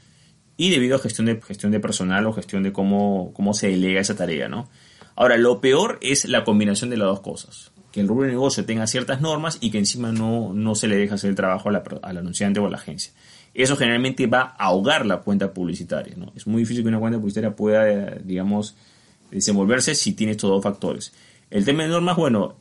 y 0.57 0.71
debido 0.71 0.97
a 0.97 0.99
gestión 0.99 1.27
de, 1.27 1.41
gestión 1.41 1.73
de 1.73 1.81
personal 1.81 2.27
o 2.27 2.33
gestión 2.33 2.63
de 2.63 2.73
cómo, 2.73 3.33
cómo 3.35 3.55
se 3.55 3.69
delega 3.69 4.01
esa 4.01 4.17
tarea, 4.17 4.49
¿no? 4.49 4.69
Ahora, 5.17 5.37
lo 5.37 5.61
peor 5.61 5.99
es 6.03 6.27
la 6.27 6.45
combinación 6.45 6.91
de 6.91 6.97
las 6.97 7.09
dos 7.09 7.21
cosas. 7.21 7.73
Que 7.93 8.01
el 8.01 8.09
rubro 8.09 8.25
de 8.25 8.33
negocio 8.33 8.65
tenga 8.65 8.87
ciertas 8.87 9.21
normas 9.21 9.59
y 9.61 9.71
que 9.71 9.79
encima 9.79 10.13
no, 10.13 10.55
no 10.55 10.75
se 10.75 10.87
le 10.87 10.97
deja 10.97 11.17
hacer 11.17 11.31
el 11.31 11.37
trabajo 11.37 11.69
al 11.69 12.17
anunciante 12.17 12.61
o 12.61 12.67
a 12.67 12.71
la 12.71 12.77
agencia. 12.77 13.13
Eso 13.53 13.77
generalmente 13.77 14.27
va 14.27 14.55
a 14.57 14.67
ahogar 14.67 15.07
la 15.07 15.19
cuenta 15.19 15.53
publicitaria, 15.53 16.15
¿no? 16.17 16.33
Es 16.37 16.47
muy 16.47 16.63
difícil 16.63 16.85
que 16.85 16.89
una 16.89 17.01
cuenta 17.01 17.19
publicitaria 17.19 17.57
pueda, 17.57 18.15
digamos, 18.23 18.77
desenvolverse 19.31 19.95
si 19.95 20.13
tiene 20.13 20.33
estos 20.33 20.49
dos 20.49 20.63
factores. 20.63 21.13
El 21.51 21.65
tema 21.65 21.83
de 21.83 21.89
normas, 21.89 22.17
bueno, 22.17 22.57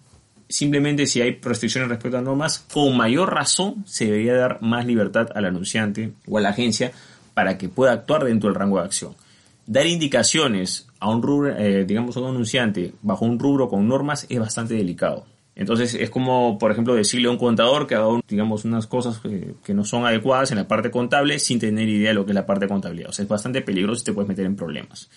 simplemente 0.49 1.05
si 1.05 1.21
hay 1.21 1.39
restricciones 1.41 1.89
respecto 1.89 2.17
a 2.17 2.21
normas, 2.21 2.65
con 2.73 2.97
mayor 2.97 3.33
razón 3.33 3.85
se 3.85 4.05
debería 4.05 4.35
dar 4.35 4.61
más 4.61 4.85
libertad 4.85 5.29
al 5.35 5.45
anunciante 5.45 6.11
o 6.27 6.39
a 6.39 6.41
la 6.41 6.49
agencia 6.49 6.91
para 7.35 7.57
que 7.57 7.69
pueda 7.69 7.93
actuar 7.93 8.25
dentro 8.25 8.49
del 8.49 8.59
rango 8.59 8.79
de 8.79 8.85
acción. 8.85 9.15
Dar 9.67 9.85
indicaciones 9.85 10.87
a 10.99 11.09
un 11.09 11.21
rubro, 11.21 11.55
eh, 11.55 11.85
digamos 11.85 12.17
a 12.17 12.21
un 12.21 12.29
anunciante 12.29 12.93
bajo 13.03 13.23
un 13.25 13.37
rubro 13.37 13.69
con 13.69 13.87
normas 13.87 14.25
es 14.27 14.39
bastante 14.39 14.73
delicado. 14.73 15.25
Entonces 15.55 15.93
es 15.93 16.09
como, 16.09 16.57
por 16.57 16.71
ejemplo, 16.71 16.95
decirle 16.95 17.27
a 17.27 17.31
un 17.31 17.37
contador 17.37 17.85
que 17.85 17.93
haga, 17.93 18.21
digamos, 18.27 18.65
unas 18.65 18.87
cosas 18.87 19.19
que, 19.19 19.73
no 19.73 19.83
son 19.83 20.05
adecuadas 20.05 20.51
en 20.51 20.57
la 20.57 20.67
parte 20.67 20.89
contable 20.89 21.37
sin 21.37 21.59
tener 21.59 21.87
idea 21.87 22.09
de 22.09 22.15
lo 22.15 22.25
que 22.25 22.31
es 22.31 22.35
la 22.35 22.45
parte 22.45 22.65
de 22.65 22.69
contabilidad. 22.69 23.09
O 23.09 23.13
sea, 23.13 23.23
es 23.23 23.29
bastante 23.29 23.61
peligroso 23.61 24.01
y 24.01 24.05
te 24.05 24.13
puedes 24.13 24.29
meter 24.29 24.45
en 24.45 24.55
problemas. 24.55 25.09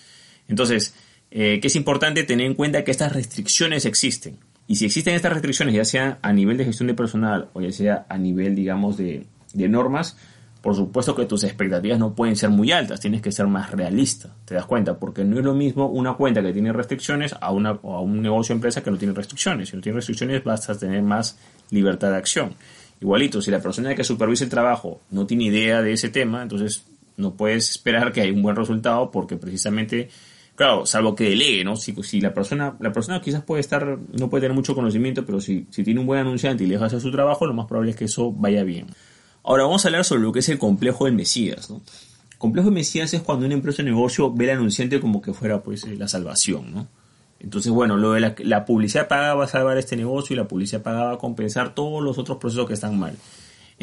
Entonces, 0.48 0.94
eh, 1.30 1.60
que 1.60 1.68
es 1.68 1.76
importante 1.76 2.24
tener 2.24 2.44
en 2.44 2.54
cuenta 2.54 2.84
que 2.84 2.90
estas 2.90 3.12
restricciones 3.12 3.86
existen. 3.86 4.38
Y 4.66 4.76
si 4.76 4.86
existen 4.86 5.14
estas 5.14 5.32
restricciones, 5.32 5.74
ya 5.74 5.84
sea 5.84 6.18
a 6.22 6.32
nivel 6.32 6.56
de 6.56 6.64
gestión 6.64 6.86
de 6.86 6.94
personal 6.94 7.48
o 7.52 7.60
ya 7.60 7.72
sea 7.72 8.06
a 8.08 8.16
nivel, 8.16 8.54
digamos, 8.54 8.96
de, 8.96 9.26
normas, 9.54 10.16
por 10.62 10.76
supuesto 10.76 11.14
que 11.14 11.26
tus 11.26 11.44
expectativas 11.44 11.98
no 11.98 12.14
pueden 12.14 12.36
ser 12.36 12.50
muy 12.50 12.70
altas, 12.70 13.00
tienes 13.00 13.20
que 13.20 13.32
ser 13.32 13.48
más 13.48 13.70
realista, 13.72 14.34
te 14.44 14.54
das 14.54 14.64
cuenta, 14.64 14.98
porque 14.98 15.24
no 15.24 15.38
es 15.38 15.44
lo 15.44 15.54
mismo 15.54 15.88
una 15.88 16.14
cuenta 16.14 16.40
que 16.40 16.52
tiene 16.52 16.72
restricciones 16.72 17.34
a, 17.40 17.50
una, 17.50 17.70
a 17.70 18.00
un 18.00 18.22
negocio 18.22 18.54
o 18.54 18.56
empresa 18.56 18.82
que 18.82 18.90
no 18.90 18.96
tiene 18.96 19.12
restricciones. 19.12 19.68
Si 19.68 19.76
no 19.76 19.82
tiene 19.82 19.96
restricciones 19.96 20.42
vas 20.44 20.70
a 20.70 20.78
tener 20.78 21.02
más 21.02 21.38
libertad 21.70 22.10
de 22.10 22.16
acción. 22.16 22.54
Igualito, 23.00 23.42
si 23.42 23.50
la 23.50 23.60
persona 23.60 23.94
que 23.96 24.04
supervisa 24.04 24.44
el 24.44 24.50
trabajo 24.50 25.00
no 25.10 25.26
tiene 25.26 25.44
idea 25.44 25.82
de 25.82 25.92
ese 25.92 26.08
tema, 26.08 26.42
entonces 26.42 26.84
no 27.16 27.34
puedes 27.34 27.70
esperar 27.70 28.12
que 28.12 28.20
haya 28.20 28.32
un 28.32 28.42
buen 28.42 28.56
resultado 28.56 29.10
porque 29.10 29.36
precisamente 29.36 30.08
Claro, 30.54 30.84
salvo 30.84 31.14
que 31.14 31.30
delegue, 31.30 31.64
¿no? 31.64 31.76
Si, 31.76 32.20
la 32.20 32.34
persona, 32.34 32.76
la 32.78 32.92
persona 32.92 33.22
quizás 33.22 33.42
puede 33.42 33.60
estar, 33.60 33.98
no 34.12 34.28
puede 34.28 34.42
tener 34.42 34.54
mucho 34.54 34.74
conocimiento, 34.74 35.24
pero 35.24 35.40
si, 35.40 35.66
si 35.70 35.82
tiene 35.82 36.00
un 36.00 36.06
buen 36.06 36.20
anunciante 36.20 36.64
y 36.64 36.66
le 36.66 36.74
deja 36.74 36.86
hacer 36.86 37.00
su 37.00 37.10
trabajo, 37.10 37.46
lo 37.46 37.54
más 37.54 37.66
probable 37.66 37.92
es 37.92 37.96
que 37.96 38.04
eso 38.04 38.32
vaya 38.32 38.62
bien. 38.62 38.86
Ahora 39.44 39.64
vamos 39.64 39.84
a 39.84 39.88
hablar 39.88 40.04
sobre 40.04 40.22
lo 40.22 40.32
que 40.32 40.40
es 40.40 40.48
el 40.50 40.58
complejo 40.58 41.06
del 41.06 41.14
Mesías, 41.14 41.70
¿no? 41.70 41.76
El 42.30 42.38
complejo 42.38 42.66
del 42.66 42.74
Mesías 42.74 43.14
es 43.14 43.22
cuando 43.22 43.46
una 43.46 43.54
empresa 43.54 43.82
de 43.82 43.90
negocio 43.90 44.32
ve 44.32 44.50
al 44.50 44.58
anunciante 44.58 45.00
como 45.00 45.22
que 45.22 45.32
fuera 45.32 45.62
pues 45.62 45.86
la 45.86 46.06
salvación, 46.06 46.72
¿no? 46.72 46.86
Entonces, 47.40 47.72
bueno, 47.72 47.96
lo 47.96 48.12
de 48.12 48.20
la, 48.20 48.34
la 48.38 48.64
publicidad 48.64 49.08
pagada 49.08 49.34
va 49.34 49.44
a 49.44 49.48
salvar 49.48 49.76
este 49.78 49.96
negocio 49.96 50.34
y 50.34 50.36
la 50.36 50.46
publicidad 50.46 50.82
pagada 50.82 51.04
va 51.06 51.12
a 51.14 51.18
compensar 51.18 51.74
todos 51.74 52.02
los 52.02 52.18
otros 52.18 52.38
procesos 52.38 52.68
que 52.68 52.74
están 52.74 52.98
mal. 52.98 53.16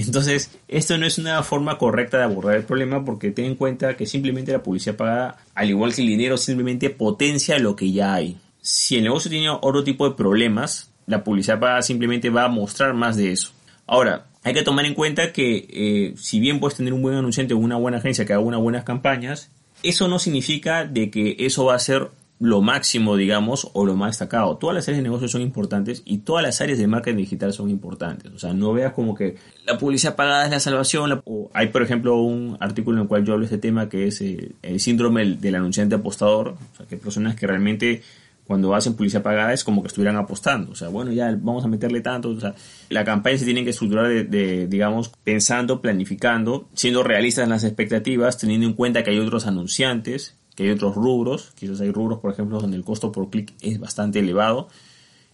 Entonces, 0.06 0.51
esto 0.68 0.98
no 0.98 1.06
es 1.06 1.18
una 1.18 1.44
forma 1.44 1.77
correcta 1.77 2.18
de 2.18 2.24
abordar 2.24 2.56
el 2.56 2.63
problema 2.63 3.03
porque 3.03 3.32
ten 3.32 3.46
en 3.46 3.56
cuenta 3.56 3.98
que 3.98 4.06
simplemente 4.06 4.51
la 4.51 4.63
publicidad 4.63 4.96
pagada, 4.96 5.38
al 5.53 5.70
igual 5.70 5.94
que 5.94 6.01
el 6.01 6.08
dinero, 6.08 6.38
simplemente 6.38 6.89
potencia 6.89 7.60
lo 7.60 7.75
que 7.75 7.91
ya 7.91 8.13
hay. 8.13 8.38
Si 8.62 8.96
el 8.96 9.03
negocio 9.03 9.29
tiene 9.29 9.50
otro 9.50 9.84
tipo 9.84 10.08
de 10.08 10.15
problemas, 10.15 10.89
la 11.06 11.24
publicidad 11.24 11.60
pagada 11.60 11.82
simplemente 11.82 12.29
va 12.29 12.46
a 12.46 12.50
mostrar 12.50 12.94
más 12.94 13.18
de 13.18 13.32
eso. 13.32 13.51
Ahora, 13.88 14.27
hay 14.44 14.53
que 14.53 14.62
tomar 14.62 14.86
en 14.86 14.94
cuenta 14.94 15.34
que 15.34 15.68
eh, 15.70 16.13
si 16.18 16.39
bien 16.39 16.60
puedes 16.60 16.77
tener 16.77 16.94
un 16.94 17.01
buen 17.01 17.15
anunciante 17.15 17.53
o 17.53 17.58
una 17.58 17.75
buena 17.75 17.98
agencia 17.98 18.25
que 18.25 18.34
haga 18.34 18.41
unas 18.41 18.62
buenas 18.62 18.86
campañas, 18.86 19.51
eso 19.84 20.08
no 20.08 20.18
significa 20.18 20.86
de 20.86 21.10
que 21.10 21.36
eso 21.39 21.65
va 21.65 21.75
a 21.75 21.79
ser 21.79 22.10
lo 22.39 22.62
máximo, 22.62 23.17
digamos, 23.17 23.69
o 23.74 23.86
lo 23.86 23.96
más 23.96 24.12
destacado. 24.12 24.58
Todas 24.58 24.74
las 24.74 24.88
áreas 24.88 25.00
de 25.00 25.03
negocio 25.03 25.27
son 25.27 25.41
importantes 25.41 26.01
y 26.05 26.19
todas 26.19 26.41
las 26.41 26.62
áreas 26.62 26.79
de 26.79 26.88
marketing 26.88 27.17
digital 27.17 27.51
son 27.51 27.69
importantes. 27.69 28.31
O 28.31 28.39
sea, 28.39 28.53
no 28.53 28.72
veas 28.72 28.93
como 28.93 29.13
que 29.13 29.36
la 29.65 29.77
publicidad 29.77 30.15
pagada 30.15 30.46
es 30.46 30.51
la 30.51 30.60
salvación. 30.62 31.22
hay, 31.53 31.67
por 31.67 31.84
ejemplo, 31.84 32.15
un 32.22 32.58
artículo 32.62 32.98
en 32.98 33.03
el 33.03 33.08
cual 33.10 33.25
yo 33.25 33.34
hablo 33.34 33.46
de 33.46 33.53
este 33.53 33.58
tema 33.58 33.89
que 33.89 34.08
es 34.08 34.22
eh, 34.22 34.53
el 34.62 34.79
síndrome 34.79 35.25
del, 35.36 35.55
anunciante 35.55 35.96
apostador. 35.96 36.55
O 36.74 36.77
sea, 36.77 36.86
que 36.88 36.96
hay 36.96 37.01
personas 37.01 37.36
que 37.36 37.46
realmente 37.46 38.01
cuando 38.46 38.74
hacen 38.74 38.96
publicidad 38.96 39.22
pagada 39.22 39.53
es 39.53 39.65
como 39.65 39.81
que 39.81 39.89
estuvieran 39.89 40.15
apostando. 40.15 40.72
O 40.72 40.75
sea, 40.75 40.88
bueno, 40.88 41.12
ya 41.12 41.29
vamos 41.38 41.65
a 41.65 41.67
meterle 41.67 42.00
tanto. 42.00 42.29
O 42.29 42.39
sea, 42.39 42.55
la 42.88 43.03
campaña 43.03 43.38
se 43.38 43.46
tiene 43.46 43.65
que 43.65 43.72
estructurar 43.72 44.08
de, 44.08 44.67
digamos, 44.67 45.12
pensando, 45.25 45.81
planificando, 45.81 46.69
siendo 46.74 47.03
realistas 47.03 47.43
en 47.43 47.50
las 47.50 47.65
expectativas, 47.65 48.38
teniendo 48.38 48.65
en 48.65 48.74
cuenta 48.74 49.03
que 49.03 49.12
hay 49.12 49.19
otros 49.19 49.46
anunciantes, 49.46 50.38
que 50.60 50.66
hay 50.66 50.72
otros 50.72 50.94
rubros. 50.96 51.54
Quizás 51.56 51.80
hay 51.80 51.89
rubros, 51.89 52.20
por 52.20 52.34
ejemplo, 52.34 52.60
donde 52.60 52.75
el 52.75 52.84
costo 52.84 53.13
por 53.13 53.30
clic 53.30 53.54
es 53.62 53.80
bastante 53.80 54.20
elevado. 54.20 54.68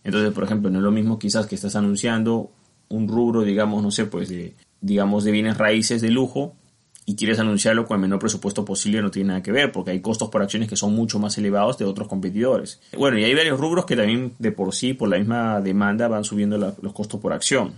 Entonces, 0.03 0.31
por 0.31 0.43
ejemplo, 0.43 0.69
no 0.69 0.77
es 0.77 0.83
lo 0.83 0.91
mismo 0.91 1.17
quizás 1.17 1.47
que 1.47 1.55
estás 1.55 1.75
anunciando 1.75 2.51
un 2.89 3.07
rubro, 3.07 3.41
digamos, 3.41 3.81
no 3.81 3.89
sé, 3.89 4.05
pues 4.05 4.29
de, 4.29 4.53
digamos, 4.81 5.23
de 5.23 5.31
bienes 5.31 5.57
raíces 5.57 6.03
de 6.03 6.11
lujo 6.11 6.53
y 7.07 7.15
quieres 7.15 7.39
anunciarlo 7.39 7.87
con 7.87 7.95
el 7.95 8.01
menor 8.01 8.19
presupuesto 8.19 8.63
posible 8.65 9.01
no 9.01 9.09
tiene 9.09 9.29
nada 9.29 9.41
que 9.41 9.51
ver, 9.51 9.71
porque 9.71 9.89
hay 9.89 9.99
costos 9.99 10.29
por 10.29 10.43
acciones 10.43 10.69
que 10.69 10.75
son 10.75 10.93
mucho 10.93 11.17
más 11.17 11.35
elevados 11.39 11.79
de 11.79 11.85
otros 11.85 12.07
competidores. 12.07 12.79
Bueno, 12.95 13.17
y 13.17 13.23
hay 13.23 13.33
varios 13.33 13.59
rubros 13.59 13.85
que 13.85 13.95
también 13.95 14.33
de 14.37 14.51
por 14.51 14.75
sí, 14.75 14.93
por 14.93 15.09
la 15.09 15.17
misma 15.17 15.59
demanda, 15.59 16.07
van 16.07 16.23
subiendo 16.23 16.59
los 16.59 16.93
costos 16.93 17.19
por 17.19 17.33
acción. 17.33 17.73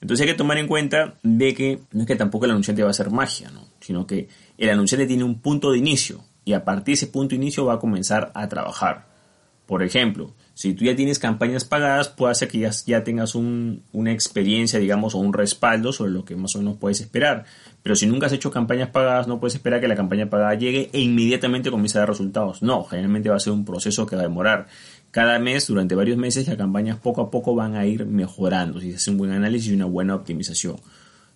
Entonces 0.00 0.26
hay 0.26 0.32
que 0.32 0.38
tomar 0.38 0.58
en 0.58 0.66
cuenta 0.66 1.14
de 1.22 1.54
que 1.54 1.78
no 1.92 2.00
es 2.00 2.06
que 2.08 2.16
tampoco 2.16 2.46
el 2.46 2.50
anunciante 2.50 2.82
va 2.82 2.88
a 2.88 2.90
hacer 2.90 3.10
magia, 3.10 3.50
¿no? 3.52 3.62
sino 3.80 4.04
que 4.04 4.28
el 4.56 4.70
anunciante 4.70 5.06
tiene 5.06 5.22
un 5.22 5.38
punto 5.40 5.70
de 5.70 5.78
inicio 5.78 6.24
y 6.48 6.54
a 6.54 6.64
partir 6.64 6.86
de 6.86 6.92
ese 6.94 7.06
punto 7.08 7.30
de 7.30 7.36
inicio 7.36 7.66
va 7.66 7.74
a 7.74 7.78
comenzar 7.78 8.32
a 8.34 8.48
trabajar. 8.48 9.04
Por 9.66 9.82
ejemplo, 9.82 10.32
si 10.54 10.72
tú 10.72 10.86
ya 10.86 10.96
tienes 10.96 11.18
campañas 11.18 11.66
pagadas, 11.66 12.08
puede 12.08 12.34
ser 12.34 12.48
que 12.48 12.58
ya, 12.86 13.04
tengas 13.04 13.34
una 13.34 14.12
experiencia, 14.12 14.78
digamos, 14.78 15.14
o 15.14 15.18
un 15.18 15.34
respaldo 15.34 15.92
sobre 15.92 16.10
lo 16.10 16.24
que 16.24 16.36
más 16.36 16.56
o 16.56 16.60
menos 16.60 16.78
puedes 16.78 17.02
esperar. 17.02 17.44
Pero 17.82 17.94
si 17.94 18.06
nunca 18.06 18.28
has 18.28 18.32
hecho 18.32 18.50
campañas 18.50 18.88
pagadas, 18.88 19.28
no 19.28 19.40
puedes 19.40 19.56
esperar 19.56 19.82
que 19.82 19.88
la 19.88 19.94
campaña 19.94 20.30
pagada 20.30 20.54
llegue 20.54 20.88
e 20.94 21.00
inmediatamente 21.00 21.70
comience 21.70 21.98
a 21.98 22.00
dar 22.00 22.08
resultados. 22.08 22.62
No, 22.62 22.82
generalmente 22.84 23.28
va 23.28 23.36
a 23.36 23.40
ser 23.40 23.52
un 23.52 23.66
proceso 23.66 24.06
que 24.06 24.16
va 24.16 24.22
a 24.22 24.24
demorar. 24.24 24.68
Cada 25.10 25.38
mes, 25.38 25.66
durante 25.66 25.94
varios 25.94 26.16
meses, 26.16 26.48
las 26.48 26.56
campañas 26.56 26.96
poco 26.96 27.20
a 27.20 27.30
poco 27.30 27.54
van 27.54 27.76
a 27.76 27.84
ir 27.84 28.06
mejorando 28.06 28.80
si 28.80 28.92
se 28.92 28.96
hace 28.96 29.10
un 29.10 29.18
buen 29.18 29.32
análisis 29.32 29.70
y 29.70 29.74
una 29.74 29.84
buena 29.84 30.14
optimización. 30.14 30.76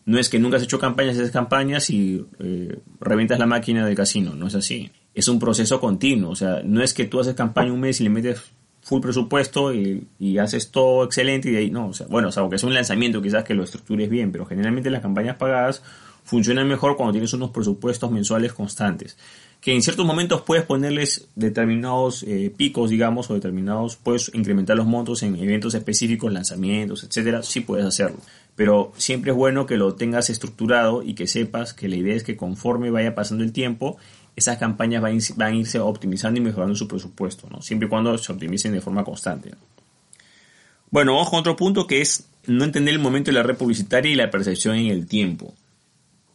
No 0.07 0.19
es 0.19 0.28
que 0.31 0.38
nunca 0.38 0.57
has 0.57 0.62
hecho 0.62 0.78
campañas, 0.78 1.16
haces 1.16 1.31
campañas 1.31 1.90
y 1.90 2.25
eh, 2.38 2.78
reventas 3.00 3.38
la 3.38 3.47
máquina 3.47 3.87
del 3.87 3.95
casino, 3.95 4.35
no 4.35 4.49
es 4.49 4.54
así. 4.54 4.90
Es 5.14 5.28
un 5.28 5.38
proceso 5.38 5.81
continuo, 5.81 6.31
o 6.31 6.37
sea, 6.37 6.62
no 6.64 6.83
es 6.83 6.95
que 6.95 7.04
tú 7.04 7.21
haces 7.21 7.35
campaña 7.35 7.73
un 7.73 7.81
mes 7.81 8.00
y 8.00 8.04
le 8.04 8.11
metes 8.11 8.42
full 8.83 9.00
presupuesto 9.00 9.73
y, 9.73 10.07
haces 10.38 10.71
todo 10.71 11.04
excelente 11.04 11.49
y 11.49 11.52
de 11.52 11.59
ahí 11.59 11.71
no, 11.71 11.88
o 11.88 11.92
sea, 11.92 12.07
bueno, 12.09 12.28
o 12.28 12.33
sea, 12.33 12.40
aunque 12.40 12.57
es 12.57 12.64
un 12.64 12.75
lanzamiento 12.75 13.23
quizás 13.23 13.45
que 13.45 13.54
lo 13.54 13.62
estructures 13.62 14.11
bien, 14.11 14.33
pero 14.33 14.45
generalmente 14.45 14.90
las 14.90 15.02
campañas 15.02 15.37
pagadas 15.37 15.83
funcionan 16.25 16.69
mejor 16.69 16.97
cuando 16.97 17.12
tienes 17.12 17.33
unos 17.33 17.50
presupuestos 17.50 18.11
mensuales 18.11 18.52
constantes. 18.52 19.16
Que 19.61 19.75
en 19.75 19.83
ciertos 19.83 20.04
momentos 20.04 20.42
puedes 20.42 20.64
ponerles 20.64 21.28
determinados 21.37 22.25
eh, 22.25 22.52
picos, 22.57 22.90
digamos, 22.90 23.31
o 23.31 23.35
determinados, 23.35 23.97
puedes 23.97 24.33
incrementar 24.35 24.76
los 24.76 24.87
montos 24.87 25.23
en 25.23 25.37
eventos 25.37 25.75
específicos, 25.75 26.33
lanzamientos, 26.33 27.04
etcétera, 27.04 27.42
sí 27.42 27.61
puedes 27.61 27.87
hacerlo. 27.87 28.19
Pero 28.57 28.92
siempre 28.97 29.31
es 29.31 29.37
bueno 29.37 29.66
que 29.66 29.76
lo 29.76 29.95
tengas 29.95 30.31
estructurado 30.31 31.02
y 31.02 31.14
que 31.14 31.26
sepas 31.26 31.75
que 31.75 31.88
la 31.88 31.97
idea 31.97 32.14
es 32.14 32.25
que 32.25 32.37
conforme 32.37 32.90
vaya 32.90 33.14
pasando 33.14 33.45
el 33.45 33.52
tiempo, 33.52 33.99
esas 34.36 34.58
campañas 34.58 35.02
van, 35.02 35.18
a 35.40 35.54
irse 35.54 35.78
optimizando 35.78 36.40
y 36.40 36.42
mejorando 36.42 36.74
su 36.74 36.88
presupuesto, 36.88 37.48
¿no? 37.50 37.60
siempre 37.62 37.86
y 37.86 37.88
cuando 37.88 38.16
se 38.18 38.32
optimicen 38.32 38.72
de 38.72 38.80
forma 38.80 39.04
constante. 39.04 39.50
Bueno, 40.90 41.14
vamos 41.14 41.30
con 41.30 41.40
otro 41.40 41.56
punto 41.56 41.86
que 41.86 42.00
es 42.00 42.28
no 42.46 42.64
entender 42.64 42.94
el 42.94 43.00
momento 43.00 43.30
de 43.30 43.36
la 43.36 43.42
red 43.42 43.56
publicitaria 43.56 44.12
y 44.12 44.14
la 44.14 44.30
percepción 44.30 44.76
en 44.76 44.86
el 44.86 45.06
tiempo. 45.06 45.54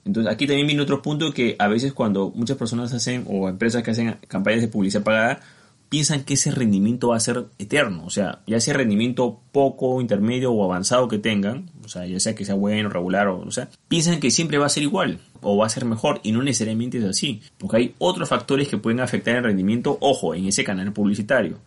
Entonces 0.05 0.31
aquí 0.31 0.47
también 0.47 0.67
viene 0.67 0.81
otro 0.81 1.01
punto 1.01 1.33
que 1.33 1.55
a 1.59 1.67
veces 1.67 1.93
cuando 1.93 2.31
muchas 2.33 2.57
personas 2.57 2.93
hacen 2.93 3.25
o 3.27 3.49
empresas 3.49 3.83
que 3.83 3.91
hacen 3.91 4.17
campañas 4.27 4.61
de 4.61 4.69
publicidad 4.69 5.03
pagada 5.03 5.41
piensan 5.89 6.23
que 6.23 6.33
ese 6.33 6.51
rendimiento 6.51 7.09
va 7.09 7.17
a 7.17 7.21
ser 7.21 7.45
eterno, 7.59 8.05
o 8.05 8.09
sea, 8.09 8.41
ya 8.45 8.59
sea 8.59 8.73
rendimiento 8.73 9.39
poco, 9.51 10.01
intermedio 10.01 10.51
o 10.51 10.63
avanzado 10.63 11.07
que 11.07 11.17
tengan, 11.17 11.69
o 11.83 11.87
sea, 11.87 12.05
ya 12.05 12.19
sea 12.19 12.35
que 12.35 12.45
sea 12.45 12.55
bueno, 12.55 12.89
regular 12.89 13.27
o, 13.27 13.39
o 13.39 13.51
sea, 13.51 13.69
piensan 13.87 14.19
que 14.19 14.31
siempre 14.31 14.57
va 14.57 14.65
a 14.65 14.69
ser 14.69 14.83
igual 14.83 15.19
o 15.41 15.55
va 15.55 15.65
a 15.65 15.69
ser 15.69 15.85
mejor 15.85 16.19
y 16.23 16.33
no 16.33 16.43
necesariamente 16.43 16.97
es 16.97 17.05
así, 17.05 17.41
porque 17.57 17.77
hay 17.77 17.95
otros 17.99 18.27
factores 18.27 18.67
que 18.67 18.77
pueden 18.77 18.99
afectar 18.99 19.35
el 19.37 19.43
rendimiento, 19.43 19.97
ojo, 20.01 20.35
en 20.35 20.45
ese 20.45 20.63
canal 20.63 20.91
publicitario. 20.91 21.59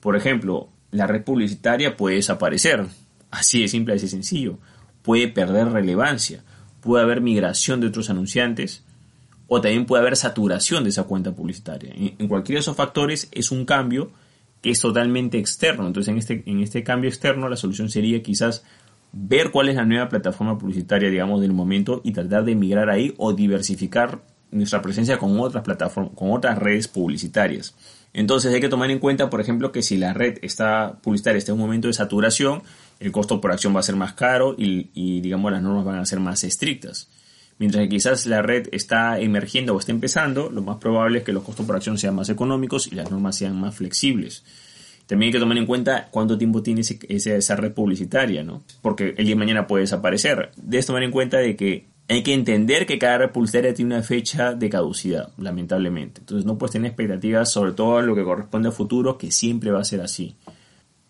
Por 0.00 0.16
ejemplo, 0.16 0.68
la 0.92 1.06
red 1.06 1.24
publicitaria 1.24 1.96
puede 1.96 2.16
desaparecer, 2.16 2.86
así 3.30 3.62
de 3.62 3.68
simple, 3.68 3.94
así 3.94 4.06
de 4.06 4.10
sencillo, 4.10 4.58
puede 5.02 5.26
perder 5.28 5.72
relevancia, 5.72 6.44
puede 6.80 7.02
haber 7.02 7.20
migración 7.20 7.80
de 7.80 7.88
otros 7.88 8.10
anunciantes, 8.10 8.83
o 9.48 9.60
también 9.60 9.86
puede 9.86 10.02
haber 10.02 10.16
saturación 10.16 10.84
de 10.84 10.90
esa 10.90 11.04
cuenta 11.04 11.32
publicitaria. 11.32 11.92
En, 11.94 12.28
cualquiera 12.28 12.58
de 12.58 12.60
esos 12.60 12.76
factores 12.76 13.28
es 13.32 13.50
un 13.50 13.64
cambio 13.64 14.10
que 14.62 14.70
es 14.70 14.80
totalmente 14.80 15.38
externo. 15.38 15.86
Entonces, 15.86 16.10
en 16.10 16.18
este, 16.18 16.42
en 16.46 16.60
este 16.60 16.82
cambio 16.82 17.08
externo, 17.08 17.48
la 17.48 17.56
solución 17.56 17.90
sería 17.90 18.22
quizás 18.22 18.64
ver 19.12 19.50
cuál 19.50 19.68
es 19.68 19.76
la 19.76 19.84
nueva 19.84 20.08
plataforma 20.08 20.58
publicitaria, 20.58 21.10
digamos, 21.10 21.40
del 21.40 21.52
momento 21.52 22.00
y 22.02 22.12
tratar 22.12 22.44
de 22.44 22.54
migrar 22.54 22.90
ahí 22.90 23.14
o 23.18 23.32
diversificar 23.32 24.22
nuestra 24.50 24.80
presencia 24.80 25.18
con 25.18 25.38
otras 25.38 25.62
plataformas, 25.62 26.14
con 26.14 26.32
otras 26.32 26.58
redes 26.58 26.88
publicitarias. 26.88 27.74
Entonces 28.12 28.54
hay 28.54 28.60
que 28.60 28.68
tomar 28.68 28.90
en 28.90 29.00
cuenta, 29.00 29.28
por 29.28 29.40
ejemplo, 29.40 29.72
que 29.72 29.82
si 29.82 29.96
la 29.96 30.14
red 30.14 30.38
está 30.42 30.98
publicitaria 31.02 31.38
está 31.38 31.52
en 31.52 31.58
un 31.58 31.64
momento 31.66 31.88
de 31.88 31.94
saturación, 31.94 32.62
el 33.00 33.10
costo 33.10 33.40
por 33.40 33.50
acción 33.50 33.74
va 33.74 33.80
a 33.80 33.82
ser 33.82 33.96
más 33.96 34.14
caro 34.14 34.54
y, 34.56 34.90
y 34.94 35.20
digamos 35.20 35.50
las 35.50 35.62
normas 35.62 35.84
van 35.84 35.98
a 35.98 36.06
ser 36.06 36.20
más 36.20 36.44
estrictas. 36.44 37.08
Mientras 37.58 37.84
que 37.84 37.88
quizás 37.88 38.26
la 38.26 38.42
red 38.42 38.68
está 38.72 39.18
emergiendo 39.20 39.74
o 39.74 39.78
está 39.78 39.92
empezando, 39.92 40.50
lo 40.50 40.62
más 40.62 40.78
probable 40.78 41.18
es 41.18 41.24
que 41.24 41.32
los 41.32 41.44
costos 41.44 41.64
por 41.66 41.76
acción 41.76 41.98
sean 41.98 42.14
más 42.14 42.28
económicos 42.28 42.88
y 42.90 42.96
las 42.96 43.10
normas 43.10 43.36
sean 43.36 43.58
más 43.60 43.76
flexibles. 43.76 44.44
También 45.06 45.28
hay 45.28 45.32
que 45.32 45.38
tomar 45.38 45.58
en 45.58 45.66
cuenta 45.66 46.08
cuánto 46.10 46.38
tiempo 46.38 46.62
tiene 46.62 46.80
esa 46.80 47.56
red 47.56 47.72
publicitaria, 47.72 48.42
¿no? 48.42 48.64
Porque 48.80 49.14
el 49.16 49.26
día 49.26 49.34
de 49.34 49.38
mañana 49.38 49.66
puede 49.66 49.82
desaparecer. 49.82 50.50
Debes 50.56 50.86
tomar 50.86 51.02
en 51.02 51.10
cuenta 51.10 51.38
de 51.38 51.56
que 51.56 51.86
hay 52.08 52.22
que 52.22 52.32
entender 52.32 52.86
que 52.86 52.98
cada 52.98 53.18
red 53.18 53.30
publicitaria 53.30 53.74
tiene 53.74 53.94
una 53.94 54.02
fecha 54.02 54.54
de 54.54 54.68
caducidad, 54.70 55.30
lamentablemente. 55.38 56.20
Entonces 56.20 56.46
no 56.46 56.58
puedes 56.58 56.72
tener 56.72 56.88
expectativas 56.88 57.52
sobre 57.52 57.72
todo 57.72 58.00
lo 58.00 58.14
que 58.14 58.24
corresponde 58.24 58.70
a 58.70 58.72
futuro, 58.72 59.18
que 59.18 59.30
siempre 59.30 59.70
va 59.70 59.80
a 59.80 59.84
ser 59.84 60.00
así 60.00 60.34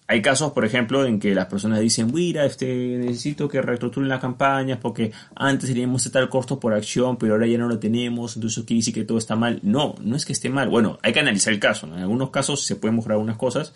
hay 0.06 0.20
casos, 0.20 0.52
por 0.52 0.66
ejemplo, 0.66 1.06
en 1.06 1.18
que 1.18 1.34
las 1.34 1.46
personas 1.46 1.80
dicen, 1.80 2.12
mira, 2.12 2.44
este, 2.44 2.66
necesito 2.98 3.48
que 3.48 3.62
reestructuren 3.62 4.08
las 4.08 4.20
campañas 4.20 4.78
porque 4.80 5.12
antes 5.34 5.70
teníamos 5.70 6.10
tal 6.10 6.28
costo 6.28 6.60
por 6.60 6.74
acción, 6.74 7.16
pero 7.16 7.32
ahora 7.32 7.46
ya 7.46 7.56
no 7.56 7.68
lo 7.68 7.78
tenemos, 7.78 8.36
entonces 8.36 8.58
eso 8.58 8.66
quiere 8.66 8.80
decir 8.80 8.92
que 8.92 9.04
todo 9.04 9.16
está 9.16 9.34
mal. 9.34 9.60
No, 9.62 9.94
no 10.00 10.14
es 10.14 10.26
que 10.26 10.34
esté 10.34 10.50
mal. 10.50 10.68
Bueno, 10.68 10.98
hay 11.02 11.14
que 11.14 11.20
analizar 11.20 11.54
el 11.54 11.60
caso. 11.60 11.86
En 11.86 11.94
algunos 11.94 12.30
casos 12.30 12.66
se 12.66 12.76
pueden 12.76 12.96
mejorar 12.96 13.16
algunas 13.16 13.38
cosas, 13.38 13.72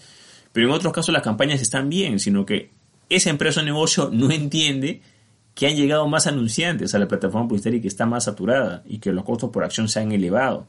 pero 0.53 0.67
en 0.67 0.73
otros 0.75 0.93
casos 0.93 1.15
las 1.15 1.23
campañas 1.23 1.63
están 1.63 1.89
bien, 1.89 2.21
sino 2.21 2.45
que 2.45 2.71
esa 3.09 3.31
empresa 3.31 3.63
o 3.63 3.65
negocio 3.65 4.11
no 4.13 4.31
entiende 4.31 5.01
que 5.55 5.67
han 5.67 5.77
llegado 5.77 6.07
más 6.09 6.27
anunciantes 6.27 6.95
a 6.95 6.99
la 6.99 7.09
plataforma 7.09 7.49
publicitaria 7.49 7.79
y 7.79 7.83
que 7.83 7.89
está 7.89 8.05
más 8.05 8.25
saturada 8.25 8.83
y 8.87 8.99
que 8.99 9.13
los 9.13 9.25
costos 9.25 9.49
por 9.51 9.65
acción 9.65 9.89
se 9.89 9.99
han 10.01 10.13
elevado. 10.13 10.69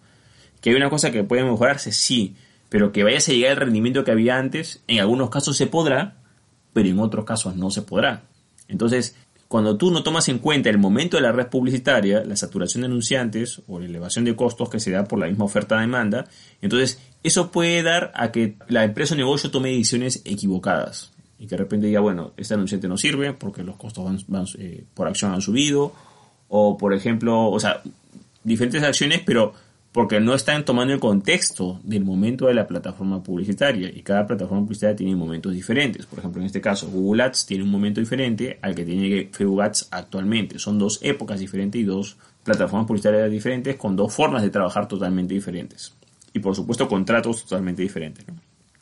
Que 0.62 0.70
hay 0.70 0.78
una 0.78 0.90
cosa 0.90 1.12
que 1.12 1.24
puede 1.24 1.44
mejorarse, 1.44 1.92
sí, 1.92 2.36
pero 2.70 2.92
que 2.92 3.04
vayas 3.04 3.28
a 3.28 3.34
llegar 3.34 3.52
al 3.52 3.58
rendimiento 3.58 4.04
que 4.04 4.12
había 4.12 4.38
antes, 4.38 4.82
en 4.88 5.00
algunos 5.00 5.30
casos 5.30 5.58
se 5.58 5.68
podrá, 5.68 6.18
pero 6.74 6.88
en 6.88 7.00
otros 7.00 7.26
casos 7.26 7.56
no 7.56 7.72
se 7.72 7.82
podrá. 7.82 8.24
Entonces, 8.68 9.16
cuando 9.48 9.78
tú 9.78 9.90
no 9.90 10.04
tomas 10.04 10.30
en 10.30 10.38
cuenta 10.38 10.70
el 10.70 10.78
momento 10.78 11.18
de 11.18 11.24
la 11.24 11.32
red 11.32 11.48
publicitaria, 11.48 12.24
la 12.24 12.36
saturación 12.36 12.82
de 12.82 12.86
anunciantes 12.86 13.64
o 13.68 13.80
la 13.80 13.88
elevación 13.88 14.24
de 14.24 14.36
costos 14.36 14.70
que 14.70 14.80
se 14.80 14.92
da 14.92 15.06
por 15.06 15.18
la 15.18 15.26
misma 15.26 15.46
oferta-demanda, 15.46 16.28
entonces 16.62 17.00
eso 17.24 17.52
puede 17.52 17.82
dar 17.82 18.12
a 18.14 18.32
que 18.32 18.58
la 18.68 18.84
empresa 18.84 19.16
o 19.16 19.18
negocio 19.18 19.50
tome 19.50 19.70
decisiones 19.70 20.22
equivocadas 20.24 21.12
y 21.40 21.48
que 21.48 21.56
de 21.56 21.58
repente 21.58 21.88
diga, 21.88 22.00
bueno, 22.00 22.34
este 22.38 22.54
anunciante 22.54 22.88
no 22.88 22.98
sirve 22.98 23.34
porque 23.34 23.64
los 23.64 23.76
costos 23.78 24.28
eh, 24.60 24.84
por 24.94 25.08
acción 25.08 25.34
han 25.34 25.42
subido, 25.42 25.94
o 26.48 26.78
por 26.78 26.94
ejemplo, 26.94 27.50
o 27.50 27.60
sea, 27.60 27.82
diferentes 28.44 28.84
acciones, 28.84 29.22
pero 29.26 29.54
porque 29.92 30.20
no 30.20 30.36
están 30.36 30.66
tomando 30.66 30.94
el 30.94 31.00
contexto 31.00 31.80
del 31.84 32.06
momento 32.06 32.46
de 32.46 32.54
la 32.54 32.68
plataforma 32.68 33.24
publicitaria 33.24 33.90
y 33.90 34.02
cada 34.02 34.28
plataforma 34.28 34.64
publicitaria 34.64 34.96
tiene 34.96 35.16
momentos 35.16 35.54
diferentes. 35.54 36.06
Por 36.06 36.20
ejemplo, 36.20 36.42
en 36.42 36.46
este 36.46 36.62
caso, 36.62 36.88
Google 36.90 37.24
Ads 37.24 37.46
tiene 37.48 37.64
un 37.64 37.72
momento 37.72 38.00
diferente 38.00 38.60
al 38.62 38.76
que 38.76 38.86
tiene 38.86 39.30
Facebook 39.32 39.62
Ads 39.62 39.88
actualmente. 39.92 40.60
Son 40.60 40.78
dos 40.78 41.00
épocas 41.02 41.40
diferentes 41.40 41.82
y 41.82 41.86
dos 41.86 42.18
plataformas 42.44 42.88
publicitarias 42.88 43.32
diferentes 43.32 43.76
con 43.78 43.96
dos 43.96 44.14
formas 44.14 44.44
de 44.44 44.52
trabajar 44.52 44.88
totalmente 44.88 45.34
diferentes. 45.34 45.94
Y 46.34 46.40
por 46.40 46.56
supuesto, 46.56 46.88
contratos 46.88 47.44
totalmente 47.44 47.82
diferentes. 47.82 48.26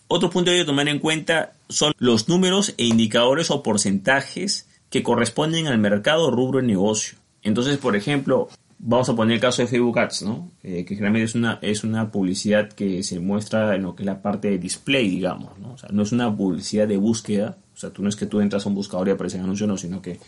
Otro 0.09 0.29
punto 0.29 0.51
que 0.51 0.55
hay 0.55 0.61
que 0.61 0.65
tomar 0.65 0.87
en 0.89 0.99
cuenta 0.99 1.53
son 1.69 1.93
los 1.97 2.27
números 2.27 2.73
e 2.77 2.85
indicadores 2.85 3.49
o 3.51 3.63
porcentajes 3.63 4.67
que 4.89 5.03
corresponden 5.03 5.67
al 5.67 5.77
mercado 5.77 6.31
rubro 6.31 6.59
de 6.59 6.67
negocio. 6.67 7.17
Entonces, 7.43 7.77
por 7.77 7.95
ejemplo, 7.95 8.49
vamos 8.79 9.09
a 9.09 9.15
poner 9.15 9.35
el 9.35 9.41
caso 9.41 9.61
de 9.61 9.67
Facebook 9.67 9.97
Ads, 9.97 10.21
¿no? 10.23 10.51
Eh, 10.63 10.85
que 10.85 10.95
generalmente 10.95 11.25
es 11.25 11.35
una, 11.35 11.59
es 11.61 11.83
una 11.83 12.11
publicidad 12.11 12.69
que 12.69 13.03
se 13.03 13.19
muestra 13.19 13.75
en 13.75 13.83
lo 13.83 13.95
que 13.95 14.03
es 14.03 14.07
la 14.07 14.21
parte 14.21 14.49
de 14.49 14.57
display, 14.57 15.09
digamos, 15.09 15.57
¿no? 15.59 15.73
O 15.73 15.77
sea, 15.77 15.89
no 15.91 16.03
es 16.03 16.11
una 16.11 16.35
publicidad 16.35 16.87
de 16.87 16.97
búsqueda, 16.97 17.57
o 17.75 17.77
sea, 17.77 17.89
tú 17.89 18.03
no 18.03 18.09
es 18.09 18.15
que 18.15 18.25
tú 18.25 18.39
entras 18.39 18.65
a 18.65 18.69
un 18.69 18.75
buscador 18.75 19.07
y 19.07 19.11
aparecen 19.11 19.41
anuncios, 19.41 19.67
no, 19.67 19.77
sino 19.77 20.01
que 20.01 20.19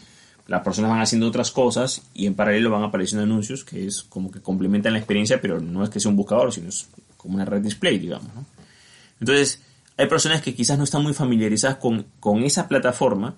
las 0.47 0.61
personas 0.63 0.89
van 0.89 1.01
haciendo 1.01 1.27
otras 1.27 1.51
cosas 1.51 2.01
y 2.13 2.25
en 2.25 2.33
paralelo 2.33 2.71
van 2.71 2.83
apareciendo 2.83 3.23
anuncios 3.23 3.63
que 3.63 3.85
es 3.85 4.01
como 4.03 4.31
que 4.31 4.41
complementan 4.41 4.93
la 4.93 4.99
experiencia, 4.99 5.39
pero 5.39 5.59
no 5.59 5.83
es 5.83 5.89
que 5.89 5.99
sea 5.99 6.09
un 6.09 6.17
buscador, 6.17 6.51
sino 6.51 6.69
es 6.69 6.87
como 7.17 7.35
una 7.35 7.45
red 7.45 7.61
display, 7.61 7.99
digamos, 7.99 8.33
¿no? 8.33 8.45
Entonces, 9.19 9.61
hay 9.97 10.07
personas 10.07 10.41
que 10.41 10.55
quizás 10.55 10.77
no 10.77 10.85
están 10.85 11.03
muy 11.03 11.13
familiarizadas 11.13 11.77
con, 11.77 12.05
con 12.19 12.43
esa 12.43 12.67
plataforma 12.67 13.35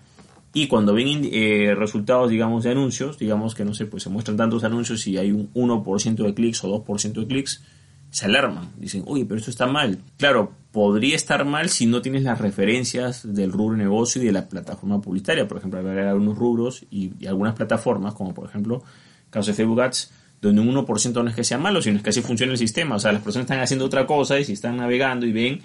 y 0.53 0.67
cuando 0.67 0.93
ven 0.93 1.29
eh, 1.31 1.73
resultados, 1.75 2.29
digamos, 2.29 2.63
de 2.63 2.71
anuncios, 2.71 3.17
digamos 3.17 3.55
que 3.55 3.63
no 3.63 3.73
sé, 3.73 3.85
pues 3.85 4.03
se 4.03 4.09
muestran 4.09 4.35
tantos 4.35 4.63
anuncios 4.63 5.07
y 5.07 5.17
hay 5.17 5.31
un 5.31 5.53
1% 5.53 6.15
de 6.15 6.33
clics 6.33 6.63
o 6.65 6.85
2% 6.85 7.13
de 7.13 7.27
clics, 7.27 7.63
se 8.09 8.25
alarman. 8.25 8.69
Dicen, 8.77 9.03
oye, 9.07 9.25
pero 9.25 9.39
esto 9.39 9.49
está 9.49 9.65
mal. 9.65 9.99
Claro, 10.17 10.51
podría 10.73 11.15
estar 11.15 11.45
mal 11.45 11.69
si 11.69 11.85
no 11.85 12.01
tienes 12.01 12.23
las 12.23 12.39
referencias 12.39 13.33
del 13.33 13.53
rubro 13.53 13.77
negocio 13.77 14.21
y 14.21 14.25
de 14.25 14.33
la 14.33 14.49
plataforma 14.49 14.99
publicitaria. 14.99 15.47
Por 15.47 15.57
ejemplo, 15.57 15.79
hay 15.79 15.99
algunos 15.99 16.37
rubros 16.37 16.85
y, 16.91 17.25
algunas 17.25 17.55
plataformas, 17.55 18.13
como 18.13 18.33
por 18.33 18.49
ejemplo, 18.49 18.83
caso 19.29 19.51
de 19.51 19.55
Facebook 19.55 19.81
Ads, 19.81 20.11
donde 20.41 20.59
un 20.59 20.75
1% 20.75 21.23
no 21.23 21.29
es 21.29 21.35
que 21.35 21.45
sea 21.45 21.59
malo, 21.59 21.81
sino 21.81 21.97
es 21.97 22.03
que 22.03 22.09
así 22.09 22.21
funciona 22.21 22.51
el 22.51 22.57
sistema. 22.57 22.95
O 22.95 22.99
sea, 22.99 23.13
las 23.13 23.21
personas 23.21 23.45
están 23.45 23.61
haciendo 23.61 23.85
otra 23.85 24.05
cosa 24.05 24.37
y 24.37 24.43
si 24.43 24.51
están 24.51 24.75
navegando 24.75 25.25
y 25.25 25.31
ven 25.31 25.61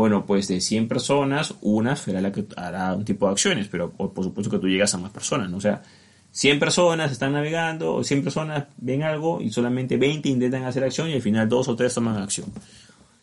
bueno, 0.00 0.24
pues 0.24 0.48
de 0.48 0.62
100 0.62 0.88
personas, 0.88 1.56
una 1.60 1.94
será 1.94 2.22
la 2.22 2.32
que 2.32 2.46
hará 2.56 2.94
un 2.94 3.04
tipo 3.04 3.26
de 3.26 3.32
acciones, 3.32 3.68
pero 3.68 3.90
por, 3.90 4.24
supuesto 4.24 4.50
que 4.50 4.58
tú 4.58 4.66
llegas 4.66 4.94
a 4.94 4.96
más 4.96 5.10
personas, 5.10 5.50
¿no? 5.50 5.58
O 5.58 5.60
sea, 5.60 5.82
100 6.30 6.58
personas 6.58 7.12
están 7.12 7.34
navegando, 7.34 7.96
o 7.96 8.02
100 8.02 8.22
personas 8.24 8.64
ven 8.78 9.02
algo 9.02 9.42
y 9.42 9.50
solamente 9.50 9.98
20 9.98 10.26
intentan 10.30 10.64
hacer 10.64 10.84
acción 10.84 11.10
y 11.10 11.12
al 11.12 11.20
final 11.20 11.50
dos 11.50 11.68
o 11.68 11.76
tres 11.76 11.92
toman 11.92 12.16
acción. 12.16 12.46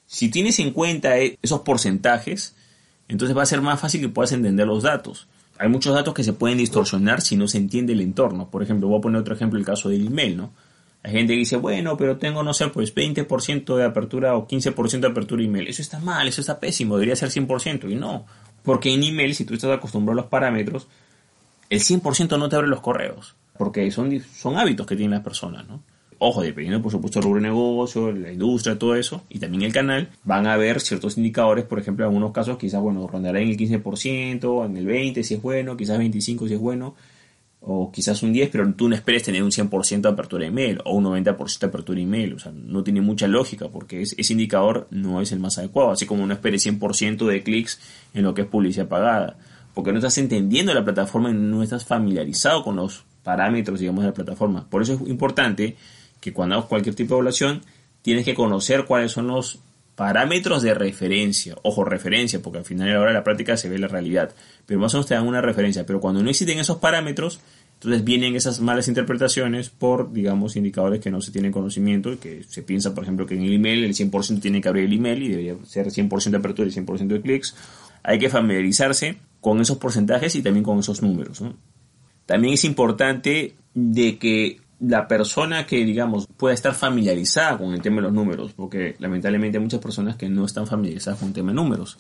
Si 0.06 0.30
tienes 0.30 0.60
en 0.60 0.70
cuenta 0.70 1.18
e, 1.18 1.40
esos 1.42 1.62
porcentajes, 1.62 2.54
entonces 3.08 3.36
va 3.36 3.42
a 3.42 3.48
ser 3.48 3.62
más 3.62 3.80
fácil 3.80 4.00
que 4.02 4.10
puedas 4.10 4.32
entender 4.34 4.68
los 4.68 4.84
datos. 4.84 5.28
Hay 5.58 5.70
muchos 5.70 5.96
datos 5.96 6.14
que 6.14 6.24
se 6.24 6.34
pueden 6.34 6.60
distorsionar 6.60 7.22
si 7.22 7.38
no 7.38 7.48
se 7.48 7.58
entiende 7.58 7.94
el 7.94 8.02
entorno. 8.02 8.52
Por 8.52 8.62
ejemplo, 8.62 8.88
voy 8.88 9.00
a 9.00 9.02
poner 9.02 9.20
otro 9.20 9.34
ejemplo, 9.34 9.58
el 9.58 9.66
caso 9.66 9.90
del 9.90 10.06
email, 10.06 10.38
¿no? 10.38 10.52
Hay 11.08 11.14
gente 11.14 11.32
dice, 11.32 11.56
bueno, 11.56 11.96
pero 11.96 12.18
tengo, 12.18 12.44
no 12.44 12.54
sé, 12.54 12.68
pues 12.68 12.94
20% 12.94 13.78
de 13.78 13.86
apertura 13.86 14.36
o 14.36 14.46
15% 14.46 15.00
de 15.00 15.08
apertura 15.08 15.42
email. 15.42 15.70
Eso 15.70 15.82
está 15.82 16.00
mal, 16.00 16.28
eso 16.28 16.42
está 16.42 16.60
pésimo, 16.60 16.96
debería 16.98 17.16
ser 17.16 17.30
100%. 17.30 17.90
Y 17.90 17.96
no, 17.96 18.26
porque 18.62 18.94
en 18.94 19.02
email, 19.02 19.34
si 19.34 19.46
tú 19.46 19.54
estás 19.54 19.72
acostumbrado 19.72 20.20
a 20.20 20.24
los 20.24 20.30
parámetros, 20.30 20.90
el 21.70 21.80
100% 21.80 22.38
no 22.38 22.50
te 22.50 22.58
abre 22.58 22.68
los 22.68 22.82
correos, 22.82 23.36
porque 23.58 23.90
son, 23.90 24.20
son 24.20 24.58
hábitos 24.58 24.86
que 24.86 24.98
tienen 24.98 25.12
las 25.12 25.24
personas, 25.24 25.66
¿no? 25.66 25.82
Ojo, 26.20 26.42
dependiendo 26.42 26.82
por 26.82 26.92
supuesto 26.92 27.20
del 27.20 27.30
rubro 27.30 27.42
de 27.42 27.48
negocio, 27.48 28.12
la 28.12 28.34
industria, 28.34 28.78
todo 28.78 28.98
eso, 28.98 29.24
y 29.30 29.40
también 29.40 29.64
el 29.64 29.72
canal, 29.72 30.10
van 30.26 30.46
a 30.46 30.56
haber 30.56 30.82
ciertos 30.82 31.18
indicadores, 31.18 31.64
por 31.64 31.80
ejemplo, 31.80 32.04
en 32.04 32.10
algunos 32.10 32.34
casos 32.34 32.58
quizás, 32.58 32.82
bueno, 32.82 33.08
rondará 33.08 33.40
en 33.40 33.48
el 33.48 33.56
15%, 33.56 34.66
en 34.66 34.76
el 34.76 34.86
20% 34.86 35.24
si 35.24 35.36
es 35.36 35.42
bueno, 35.42 35.78
quizás 35.78 36.00
25% 36.00 36.48
si 36.50 36.54
es 36.56 36.60
bueno, 36.60 36.96
o 37.60 37.92
quizás 37.92 38.24
un 38.24 38.34
10, 38.34 38.50
pero 38.50 38.74
tú 38.74 38.88
no 38.88 38.96
esperes 38.96 39.24
tener 39.24 39.44
un 39.44 39.52
100% 39.52 40.02
de 40.02 40.10
apertura 40.10 40.42
de 40.42 40.48
email 40.48 40.80
o 40.86 40.96
un 40.96 41.06
90% 41.06 41.60
de 41.60 41.68
apertura 41.68 41.98
de 41.98 42.04
email. 42.04 42.34
O 42.34 42.40
sea, 42.40 42.52
no 42.52 42.84
tiene 42.84 43.02
mucha 43.02 43.28
lógica 43.28 43.68
porque 43.70 44.02
ese 44.02 44.34
indicador 44.34 44.88
no 44.92 45.22
es 45.22 45.32
el 45.32 45.40
más 45.40 45.58
adecuado. 45.58 45.92
Así 45.92 46.06
como 46.06 46.26
no 46.26 46.34
esperes 46.34 46.66
100% 46.66 47.26
de 47.26 47.44
clics 47.44 47.80
en 48.14 48.24
lo 48.24 48.34
que 48.34 48.44
es 48.44 48.48
publicidad 48.48 48.88
pagada. 48.88 49.38
Porque 49.74 49.92
no 49.92 49.98
estás 49.98 50.18
entendiendo 50.18 50.74
la 50.74 50.84
plataforma 50.84 51.30
y 51.30 51.34
no 51.34 51.62
estás 51.64 51.86
familiarizado 51.86 52.64
con 52.64 52.76
los 52.76 53.04
parámetros, 53.24 53.80
digamos, 53.80 54.04
de 54.04 54.10
la 54.10 54.14
plataforma. 54.14 54.70
Por 54.70 54.82
eso 54.82 54.94
es 54.94 55.02
importante 55.02 55.76
que 56.22 56.34
cuando 56.34 56.56
hagas 56.56 56.68
cualquier 56.68 56.96
tipo 56.96 57.16
de 57.16 57.18
evaluación, 57.18 57.62
tienes 58.02 58.24
que 58.24 58.34
conocer 58.34 58.86
cuáles 58.86 59.12
son 59.12 59.28
los 59.28 59.60
parámetros 59.98 60.62
de 60.62 60.75
referencia. 60.75 61.56
Ojo, 61.63 61.84
referencia, 61.84 62.39
porque 62.39 62.60
al 62.60 62.66
final 62.66 62.88
a 62.88 62.94
la 62.94 63.00
hora 63.00 63.10
de 63.10 63.16
la 63.16 63.24
práctica 63.24 63.58
se 63.58 63.68
ve 63.68 63.80
la 63.80 63.88
realidad. 63.88 64.30
Pero 64.68 64.80
más 64.80 64.94
o 64.94 64.98
menos 64.98 65.08
te 65.08 65.16
dan 65.16 65.27
una 65.27 65.42
referencia. 65.42 65.88
Pero 65.88 66.00
cuando 66.00 66.22
no 66.22 66.30
existen 66.30 66.60
esos 66.60 66.77
parámetros, 66.77 67.39
entonces 67.74 68.04
vienen 68.04 68.36
esas 68.36 68.60
malas 68.60 68.88
interpretaciones 68.88 69.70
por, 69.70 70.13
digamos, 70.13 70.56
indicadores 70.56 71.01
que 71.01 71.10
no 71.10 71.20
se 71.20 71.32
tienen 71.32 71.51
conocimiento 71.51 72.20
que 72.20 72.44
se 72.44 72.62
piensa, 72.62 72.94
por 72.94 73.06
ejemplo, 73.06 73.25
que 73.25 73.34
en 73.34 73.42
el 73.42 73.54
email 73.54 73.84
el 73.84 73.96
100% 73.96 74.39
tiene 74.39 74.62
que 74.62 74.70
abrir 74.70 74.86
el 74.86 74.94
email 74.94 75.24
y 75.24 75.30
debería 75.30 75.56
ser 75.66 75.88
100% 75.88 76.30
de 76.30 76.38
apertura 76.38 76.70
y 76.70 76.72
100% 76.72 77.08
de 77.08 77.22
clics. 77.22 77.56
Hay 78.04 78.20
que 78.20 78.30
familiarizarse 78.30 79.18
con 79.42 79.60
esos 79.62 79.77
porcentajes 79.77 80.36
y 80.36 80.44
también 80.44 80.63
con 80.63 80.77
esos 80.77 81.01
números. 81.01 81.42
También 82.27 82.54
es 82.54 82.63
importante 82.65 83.56
de 83.74 84.19
que 84.19 84.60
la 84.80 85.08
persona 85.08 85.66
que, 85.66 85.84
digamos, 85.84 86.28
pueda 86.28 86.54
estar 86.54 86.74
familiarizada 86.74 87.58
con 87.58 87.74
el 87.74 87.82
tema 87.82 87.98
de 87.98 88.04
los 88.04 88.13
números, 88.13 88.54
porque 88.54 88.96
lamentablemente 89.00 89.58
hay 89.58 89.63
muchas 89.63 89.80
personas 89.80 90.16
que 90.16 90.30
no 90.30 90.46
están 90.46 90.68
familiarizadas 90.68 91.20
con 91.20 91.30
el 91.30 91.34
tema 91.34 91.52
de 91.52 91.56
números. 91.56 91.98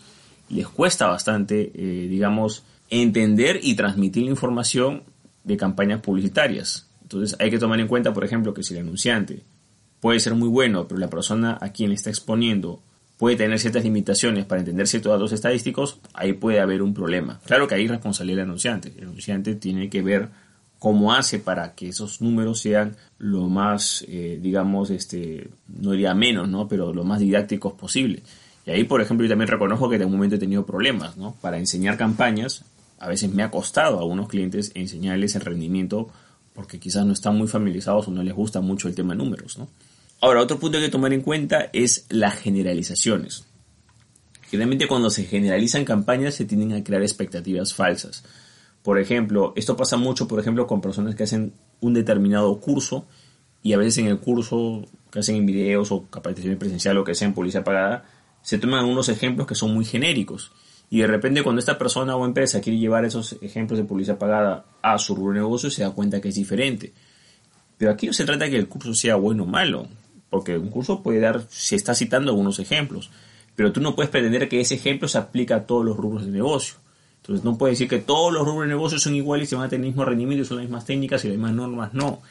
Les 0.49 0.67
cuesta 0.67 1.07
bastante, 1.07 1.71
eh, 1.73 2.07
digamos, 2.07 2.63
entender 2.89 3.59
y 3.61 3.75
transmitir 3.75 4.23
la 4.23 4.29
información 4.29 5.03
de 5.43 5.57
campañas 5.57 6.01
publicitarias. 6.01 6.87
Entonces 7.01 7.35
hay 7.39 7.49
que 7.49 7.57
tomar 7.57 7.79
en 7.79 7.87
cuenta, 7.87 8.13
por 8.13 8.23
ejemplo, 8.23 8.53
que 8.53 8.63
si 8.63 8.73
el 8.73 8.81
anunciante 8.81 9.43
puede 9.99 10.19
ser 10.19 10.35
muy 10.35 10.47
bueno, 10.47 10.87
pero 10.87 10.99
la 10.99 11.09
persona 11.09 11.57
a 11.59 11.69
quien 11.71 11.89
le 11.89 11.95
está 11.95 12.09
exponiendo 12.09 12.81
puede 13.17 13.35
tener 13.35 13.57
ciertas 13.59 13.83
limitaciones 13.83 14.45
para 14.45 14.59
entender 14.59 14.87
ciertos 14.87 15.11
datos 15.11 15.31
estadísticos, 15.31 15.99
ahí 16.13 16.33
puede 16.33 16.59
haber 16.59 16.83
un 16.83 16.93
problema. 16.93 17.39
Claro 17.45 17.67
que 17.67 17.75
hay 17.75 17.87
responsabilidad 17.87 18.37
del 18.37 18.49
anunciante. 18.49 18.93
El 18.95 19.05
anunciante 19.05 19.55
tiene 19.55 19.89
que 19.89 20.03
ver 20.03 20.29
cómo 20.79 21.13
hace 21.13 21.39
para 21.39 21.73
que 21.73 21.89
esos 21.89 22.21
números 22.21 22.59
sean 22.59 22.95
lo 23.17 23.47
más, 23.47 24.05
eh, 24.07 24.39
digamos, 24.41 24.89
este, 24.89 25.49
no 25.67 25.91
diría 25.91 26.13
menos, 26.13 26.47
¿no? 26.47 26.67
Pero 26.67 26.93
lo 26.93 27.03
más 27.03 27.19
didácticos 27.19 27.73
posible. 27.73 28.23
Y 28.65 28.71
ahí, 28.71 28.83
por 28.83 29.01
ejemplo, 29.01 29.25
yo 29.25 29.29
también 29.29 29.47
reconozco 29.47 29.89
que 29.89 29.95
en 29.95 30.05
un 30.05 30.11
momento 30.11 30.35
he 30.35 30.39
tenido 30.39 30.65
problemas, 30.65 31.17
¿no? 31.17 31.35
Para 31.41 31.57
enseñar 31.57 31.97
campañas, 31.97 32.63
a 32.99 33.07
veces 33.07 33.31
me 33.31 33.43
ha 33.43 33.51
costado 33.51 33.97
a 33.97 34.01
algunos 34.01 34.27
clientes 34.27 34.71
enseñarles 34.75 35.35
el 35.35 35.41
rendimiento 35.41 36.09
porque 36.53 36.79
quizás 36.79 37.05
no 37.05 37.13
están 37.13 37.37
muy 37.37 37.47
familiarizados 37.47 38.07
o 38.07 38.11
no 38.11 38.23
les 38.23 38.33
gusta 38.33 38.61
mucho 38.61 38.87
el 38.87 38.95
tema 38.95 39.13
de 39.13 39.19
números, 39.19 39.57
¿no? 39.57 39.67
Ahora, 40.19 40.41
otro 40.41 40.59
punto 40.59 40.77
que 40.77 40.85
hay 40.85 40.89
que 40.89 40.91
tomar 40.91 41.13
en 41.13 41.21
cuenta 41.21 41.69
es 41.71 42.05
las 42.09 42.35
generalizaciones. 42.35 43.45
Generalmente 44.49 44.87
cuando 44.87 45.09
se 45.09 45.25
generalizan 45.25 45.85
campañas 45.85 46.33
se 46.33 46.45
tienden 46.45 46.73
a 46.73 46.83
crear 46.83 47.03
expectativas 47.03 47.73
falsas. 47.73 48.23
Por 48.87 48.99
ejemplo, 48.99 49.51
esto 49.57 49.75
pasa 49.75 49.97
mucho, 49.97 50.29
por 50.29 50.39
ejemplo, 50.39 50.65
con 50.65 50.79
personas 50.79 51.13
que 51.13 51.23
hacen 51.23 51.51
un 51.81 51.93
determinado 51.93 52.57
curso 52.61 53.05
y 53.61 53.73
a 53.73 53.77
veces 53.77 53.97
en 53.97 54.07
el 54.07 54.17
curso 54.17 54.85
que 55.11 55.19
hacen 55.19 55.35
en 55.35 55.45
videos 55.45 55.91
o 55.91 56.05
capacitación 56.09 56.57
presencial 56.57 56.97
o 56.97 57.03
que 57.03 57.13
sea 57.13 57.27
en 57.27 57.33
publicidad 57.33 57.65
pagada, 57.65 58.05
se 58.41 58.57
toman 58.57 58.85
unos 58.85 59.09
ejemplos 59.09 59.45
que 59.45 59.55
son 59.55 59.73
muy 59.73 59.83
genéricos. 59.83 60.53
Y 60.89 60.99
de 60.99 61.07
repente 61.07 61.43
cuando 61.43 61.59
esta 61.59 61.77
persona 61.77 62.15
o 62.15 62.25
empresa 62.25 62.61
quiere 62.61 62.79
llevar 62.79 63.03
esos 63.03 63.35
ejemplos 63.41 63.77
de 63.77 63.83
publicidad 63.83 64.17
pagada 64.17 64.63
a 64.81 64.97
su 64.99 65.15
rubro 65.15 65.33
de 65.33 65.39
negocio, 65.39 65.69
se 65.69 65.83
da 65.83 65.91
cuenta 65.91 66.21
que 66.21 66.29
es 66.29 66.35
diferente. 66.35 66.93
Pero 67.77 67.91
aquí 67.91 68.07
no 68.07 68.13
se 68.13 68.23
trata 68.23 68.45
de 68.45 68.51
que 68.51 68.57
el 68.57 68.69
curso 68.69 68.93
sea 68.93 69.17
bueno 69.17 69.43
o 69.43 69.47
malo, 69.47 69.85
porque 70.29 70.57
un 70.57 70.69
curso 70.69 71.03
puede 71.03 71.19
dar, 71.19 71.43
se 71.49 71.75
está 71.75 71.93
citando 71.93 72.31
algunos 72.31 72.57
ejemplos, 72.59 73.11
pero 73.53 73.73
tú 73.73 73.81
no 73.81 73.97
puedes 73.97 74.09
pretender 74.09 74.47
que 74.47 74.61
ese 74.61 74.75
ejemplo 74.75 75.09
se 75.09 75.17
aplique 75.17 75.53
a 75.53 75.65
todos 75.65 75.83
los 75.83 75.97
rubros 75.97 76.25
de 76.25 76.31
negocio. 76.31 76.86
Entonces 77.27 77.43
no 77.43 77.57
puede 77.57 77.73
decir 77.73 77.89
que 77.89 77.99
todos 77.99 78.31
los 78.31 78.45
rubros 78.45 78.69
de 78.69 78.73
negocio 78.73 78.97
son 78.99 79.13
iguales 79.13 79.47
y 79.47 79.49
se 79.49 79.55
van 79.57 79.65
a 79.65 79.69
tener 79.69 79.83
el 79.83 79.91
mismo 79.91 80.05
rendimiento 80.05 80.43
y 80.43 80.45
son 80.45 80.57
las 80.57 80.65
mismas 80.65 80.85
técnicas 80.85 81.25
y 81.25 81.27
las 81.27 81.35
mismas 81.35 81.55
normas. 81.55 81.93
No. 81.93 82.21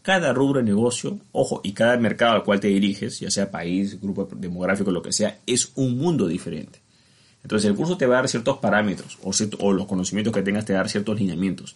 Cada 0.00 0.32
rubro 0.32 0.60
de 0.60 0.64
negocio, 0.64 1.18
ojo, 1.32 1.60
y 1.64 1.72
cada 1.72 1.96
mercado 1.96 2.34
al 2.34 2.44
cual 2.44 2.60
te 2.60 2.68
diriges, 2.68 3.18
ya 3.18 3.32
sea 3.32 3.50
país, 3.50 4.00
grupo 4.00 4.28
demográfico, 4.36 4.92
lo 4.92 5.02
que 5.02 5.12
sea, 5.12 5.38
es 5.44 5.72
un 5.74 5.98
mundo 5.98 6.28
diferente. 6.28 6.78
Entonces 7.42 7.68
el 7.68 7.76
curso 7.76 7.96
te 7.96 8.06
va 8.06 8.14
a 8.14 8.18
dar 8.18 8.28
ciertos 8.28 8.58
parámetros 8.58 9.18
o, 9.58 9.72
los 9.72 9.86
conocimientos 9.86 10.32
que 10.32 10.42
tengas 10.42 10.64
te 10.64 10.72
va 10.72 10.78
a 10.78 10.82
dar 10.82 10.90
ciertos 10.90 11.18
lineamientos. 11.18 11.74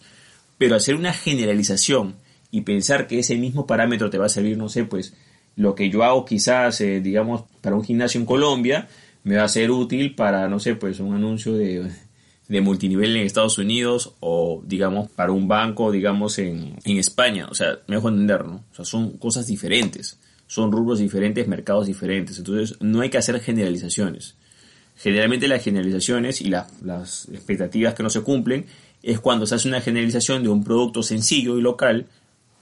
Pero 0.57 0.75
hacer 0.75 0.95
una 0.95 1.11
generalización 1.11 2.15
y 2.49 2.61
pensar 2.61 3.07
que 3.07 3.19
ese 3.19 3.35
mismo 3.35 3.67
parámetro 3.67 4.09
te 4.09 4.17
va 4.17 4.27
a 4.27 4.29
servir, 4.29 4.57
no 4.57 4.69
sé, 4.69 4.85
pues 4.85 5.15
lo 5.57 5.75
que 5.75 5.89
yo 5.89 6.05
hago 6.05 6.23
quizás, 6.23 6.79
eh, 6.79 7.01
digamos, 7.01 7.43
para 7.59 7.75
un 7.75 7.83
gimnasio 7.83 8.21
en 8.21 8.25
Colombia, 8.25 8.87
me 9.25 9.35
va 9.35 9.43
a 9.43 9.49
ser 9.49 9.69
útil 9.69 10.15
para, 10.15 10.47
no 10.47 10.61
sé, 10.61 10.75
pues 10.75 11.01
un 11.01 11.13
anuncio 11.13 11.53
de, 11.53 11.91
de 12.49 12.61
multinivel 12.61 13.15
en 13.15 13.25
Estados 13.25 13.59
Unidos 13.59 14.15
o, 14.19 14.61
digamos, 14.65 15.09
para 15.11 15.31
un 15.31 15.47
banco, 15.47 15.91
digamos, 15.91 16.39
en, 16.39 16.75
en 16.83 16.97
España. 16.97 17.47
O 17.49 17.53
sea, 17.53 17.79
me 17.87 17.95
dejo 17.95 18.09
entender, 18.09 18.45
¿no? 18.45 18.65
O 18.71 18.75
sea, 18.75 18.85
son 18.85 19.11
cosas 19.17 19.45
diferentes. 19.45 20.19
Son 20.47 20.71
rubros 20.71 20.97
diferentes, 20.97 21.47
mercados 21.47 21.85
diferentes. 21.85 22.39
Entonces, 22.39 22.75
no 22.81 23.01
hay 23.01 23.09
que 23.09 23.19
hacer 23.19 23.39
generalizaciones. 23.39 24.35
Generalmente 24.97 25.47
las 25.47 25.63
generalizaciones 25.63 26.41
y 26.41 26.49
las 26.49 27.29
expectativas 27.31 27.93
que 27.93 28.03
no 28.03 28.09
se 28.09 28.21
cumplen 28.21 28.65
es 29.03 29.19
cuando 29.19 29.45
se 29.45 29.55
hace 29.55 29.67
una 29.67 29.79
generalización 29.79 30.43
de 30.43 30.49
un 30.49 30.63
producto 30.63 31.03
sencillo 31.03 31.57
y 31.57 31.61
local 31.61 32.07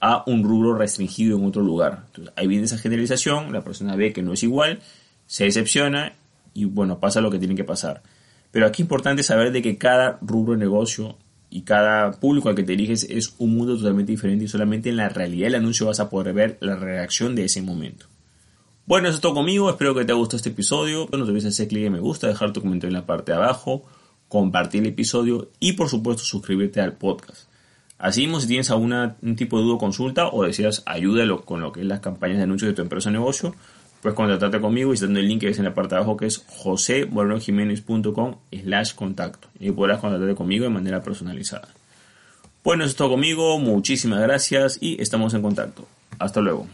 a 0.00 0.22
un 0.26 0.44
rubro 0.44 0.74
restringido 0.74 1.38
en 1.38 1.46
otro 1.46 1.62
lugar. 1.62 2.04
Entonces, 2.08 2.34
ahí 2.36 2.46
viene 2.46 2.64
esa 2.64 2.78
generalización, 2.78 3.52
la 3.52 3.64
persona 3.64 3.96
ve 3.96 4.12
que 4.12 4.22
no 4.22 4.34
es 4.34 4.42
igual, 4.42 4.80
se 5.26 5.44
decepciona 5.44 6.12
y 6.54 6.66
bueno, 6.66 7.00
pasa 7.00 7.20
lo 7.22 7.30
que 7.30 7.38
tiene 7.38 7.54
que 7.54 7.64
pasar. 7.64 8.02
Pero 8.50 8.66
aquí 8.66 8.82
es 8.82 8.86
importante 8.86 9.22
saber 9.22 9.52
de 9.52 9.62
que 9.62 9.78
cada 9.78 10.18
rubro 10.22 10.52
de 10.52 10.58
negocio 10.58 11.16
y 11.50 11.62
cada 11.62 12.12
público 12.12 12.48
al 12.48 12.54
que 12.54 12.62
te 12.62 12.72
diriges 12.72 13.04
es 13.04 13.34
un 13.38 13.56
mundo 13.56 13.76
totalmente 13.76 14.12
diferente 14.12 14.44
y 14.44 14.48
solamente 14.48 14.88
en 14.90 14.96
la 14.96 15.08
realidad 15.08 15.46
del 15.46 15.56
anuncio 15.56 15.86
vas 15.86 16.00
a 16.00 16.10
poder 16.10 16.34
ver 16.34 16.58
la 16.60 16.76
reacción 16.76 17.34
de 17.34 17.44
ese 17.44 17.62
momento. 17.62 18.06
Bueno, 18.86 19.08
eso 19.08 19.16
es 19.16 19.20
todo 19.20 19.34
conmigo, 19.34 19.68
espero 19.68 19.94
que 19.94 20.04
te 20.04 20.12
haya 20.12 20.18
gustado 20.18 20.38
este 20.38 20.48
episodio. 20.48 21.08
No 21.12 21.24
te 21.24 21.30
olvides 21.30 21.46
hacer 21.46 21.68
clic 21.68 21.84
en 21.84 21.92
me 21.92 22.00
gusta, 22.00 22.26
dejar 22.26 22.52
tu 22.52 22.62
comentario 22.62 22.88
en 22.88 23.00
la 23.00 23.06
parte 23.06 23.32
de 23.32 23.36
abajo, 23.36 23.84
compartir 24.28 24.82
el 24.82 24.88
episodio 24.88 25.50
y 25.60 25.72
por 25.72 25.88
supuesto 25.88 26.22
suscribirte 26.22 26.80
al 26.80 26.94
podcast. 26.94 27.48
Así 27.98 28.22
mismo, 28.22 28.40
si 28.40 28.46
tienes 28.46 28.70
algún 28.70 29.16
tipo 29.36 29.58
de 29.58 29.64
duda 29.64 29.74
o 29.74 29.78
consulta 29.78 30.28
o 30.28 30.44
deseas 30.44 30.84
ayuda 30.86 31.24
con 31.44 31.60
lo 31.60 31.72
que 31.72 31.80
es 31.80 31.86
las 31.86 32.00
campañas 32.00 32.38
de 32.38 32.44
anuncios 32.44 32.70
de 32.70 32.74
tu 32.74 32.82
empresa 32.82 33.08
o 33.08 33.12
negocio, 33.12 33.54
Puedes 34.00 34.14
contactarte 34.14 34.60
conmigo 34.60 34.90
visitando 34.90 35.18
el 35.18 35.26
link 35.26 35.40
que 35.40 35.48
ves 35.48 35.58
en 35.58 35.64
la 35.64 35.74
parte 35.74 35.96
de 35.96 35.96
abajo 35.96 36.16
que 36.16 36.26
es 36.26 36.44
josemorenojiménez.com 36.46 38.36
slash 38.52 38.94
contacto 38.94 39.48
y 39.58 39.72
podrás 39.72 39.98
contactarte 39.98 40.36
conmigo 40.36 40.64
de 40.64 40.70
manera 40.70 41.02
personalizada. 41.02 41.68
Bueno, 42.62 42.84
eso 42.84 42.90
es 42.90 42.96
todo 42.96 43.10
conmigo, 43.10 43.58
muchísimas 43.58 44.20
gracias 44.20 44.78
y 44.80 45.02
estamos 45.02 45.34
en 45.34 45.42
contacto. 45.42 45.86
Hasta 46.18 46.40
luego. 46.40 46.68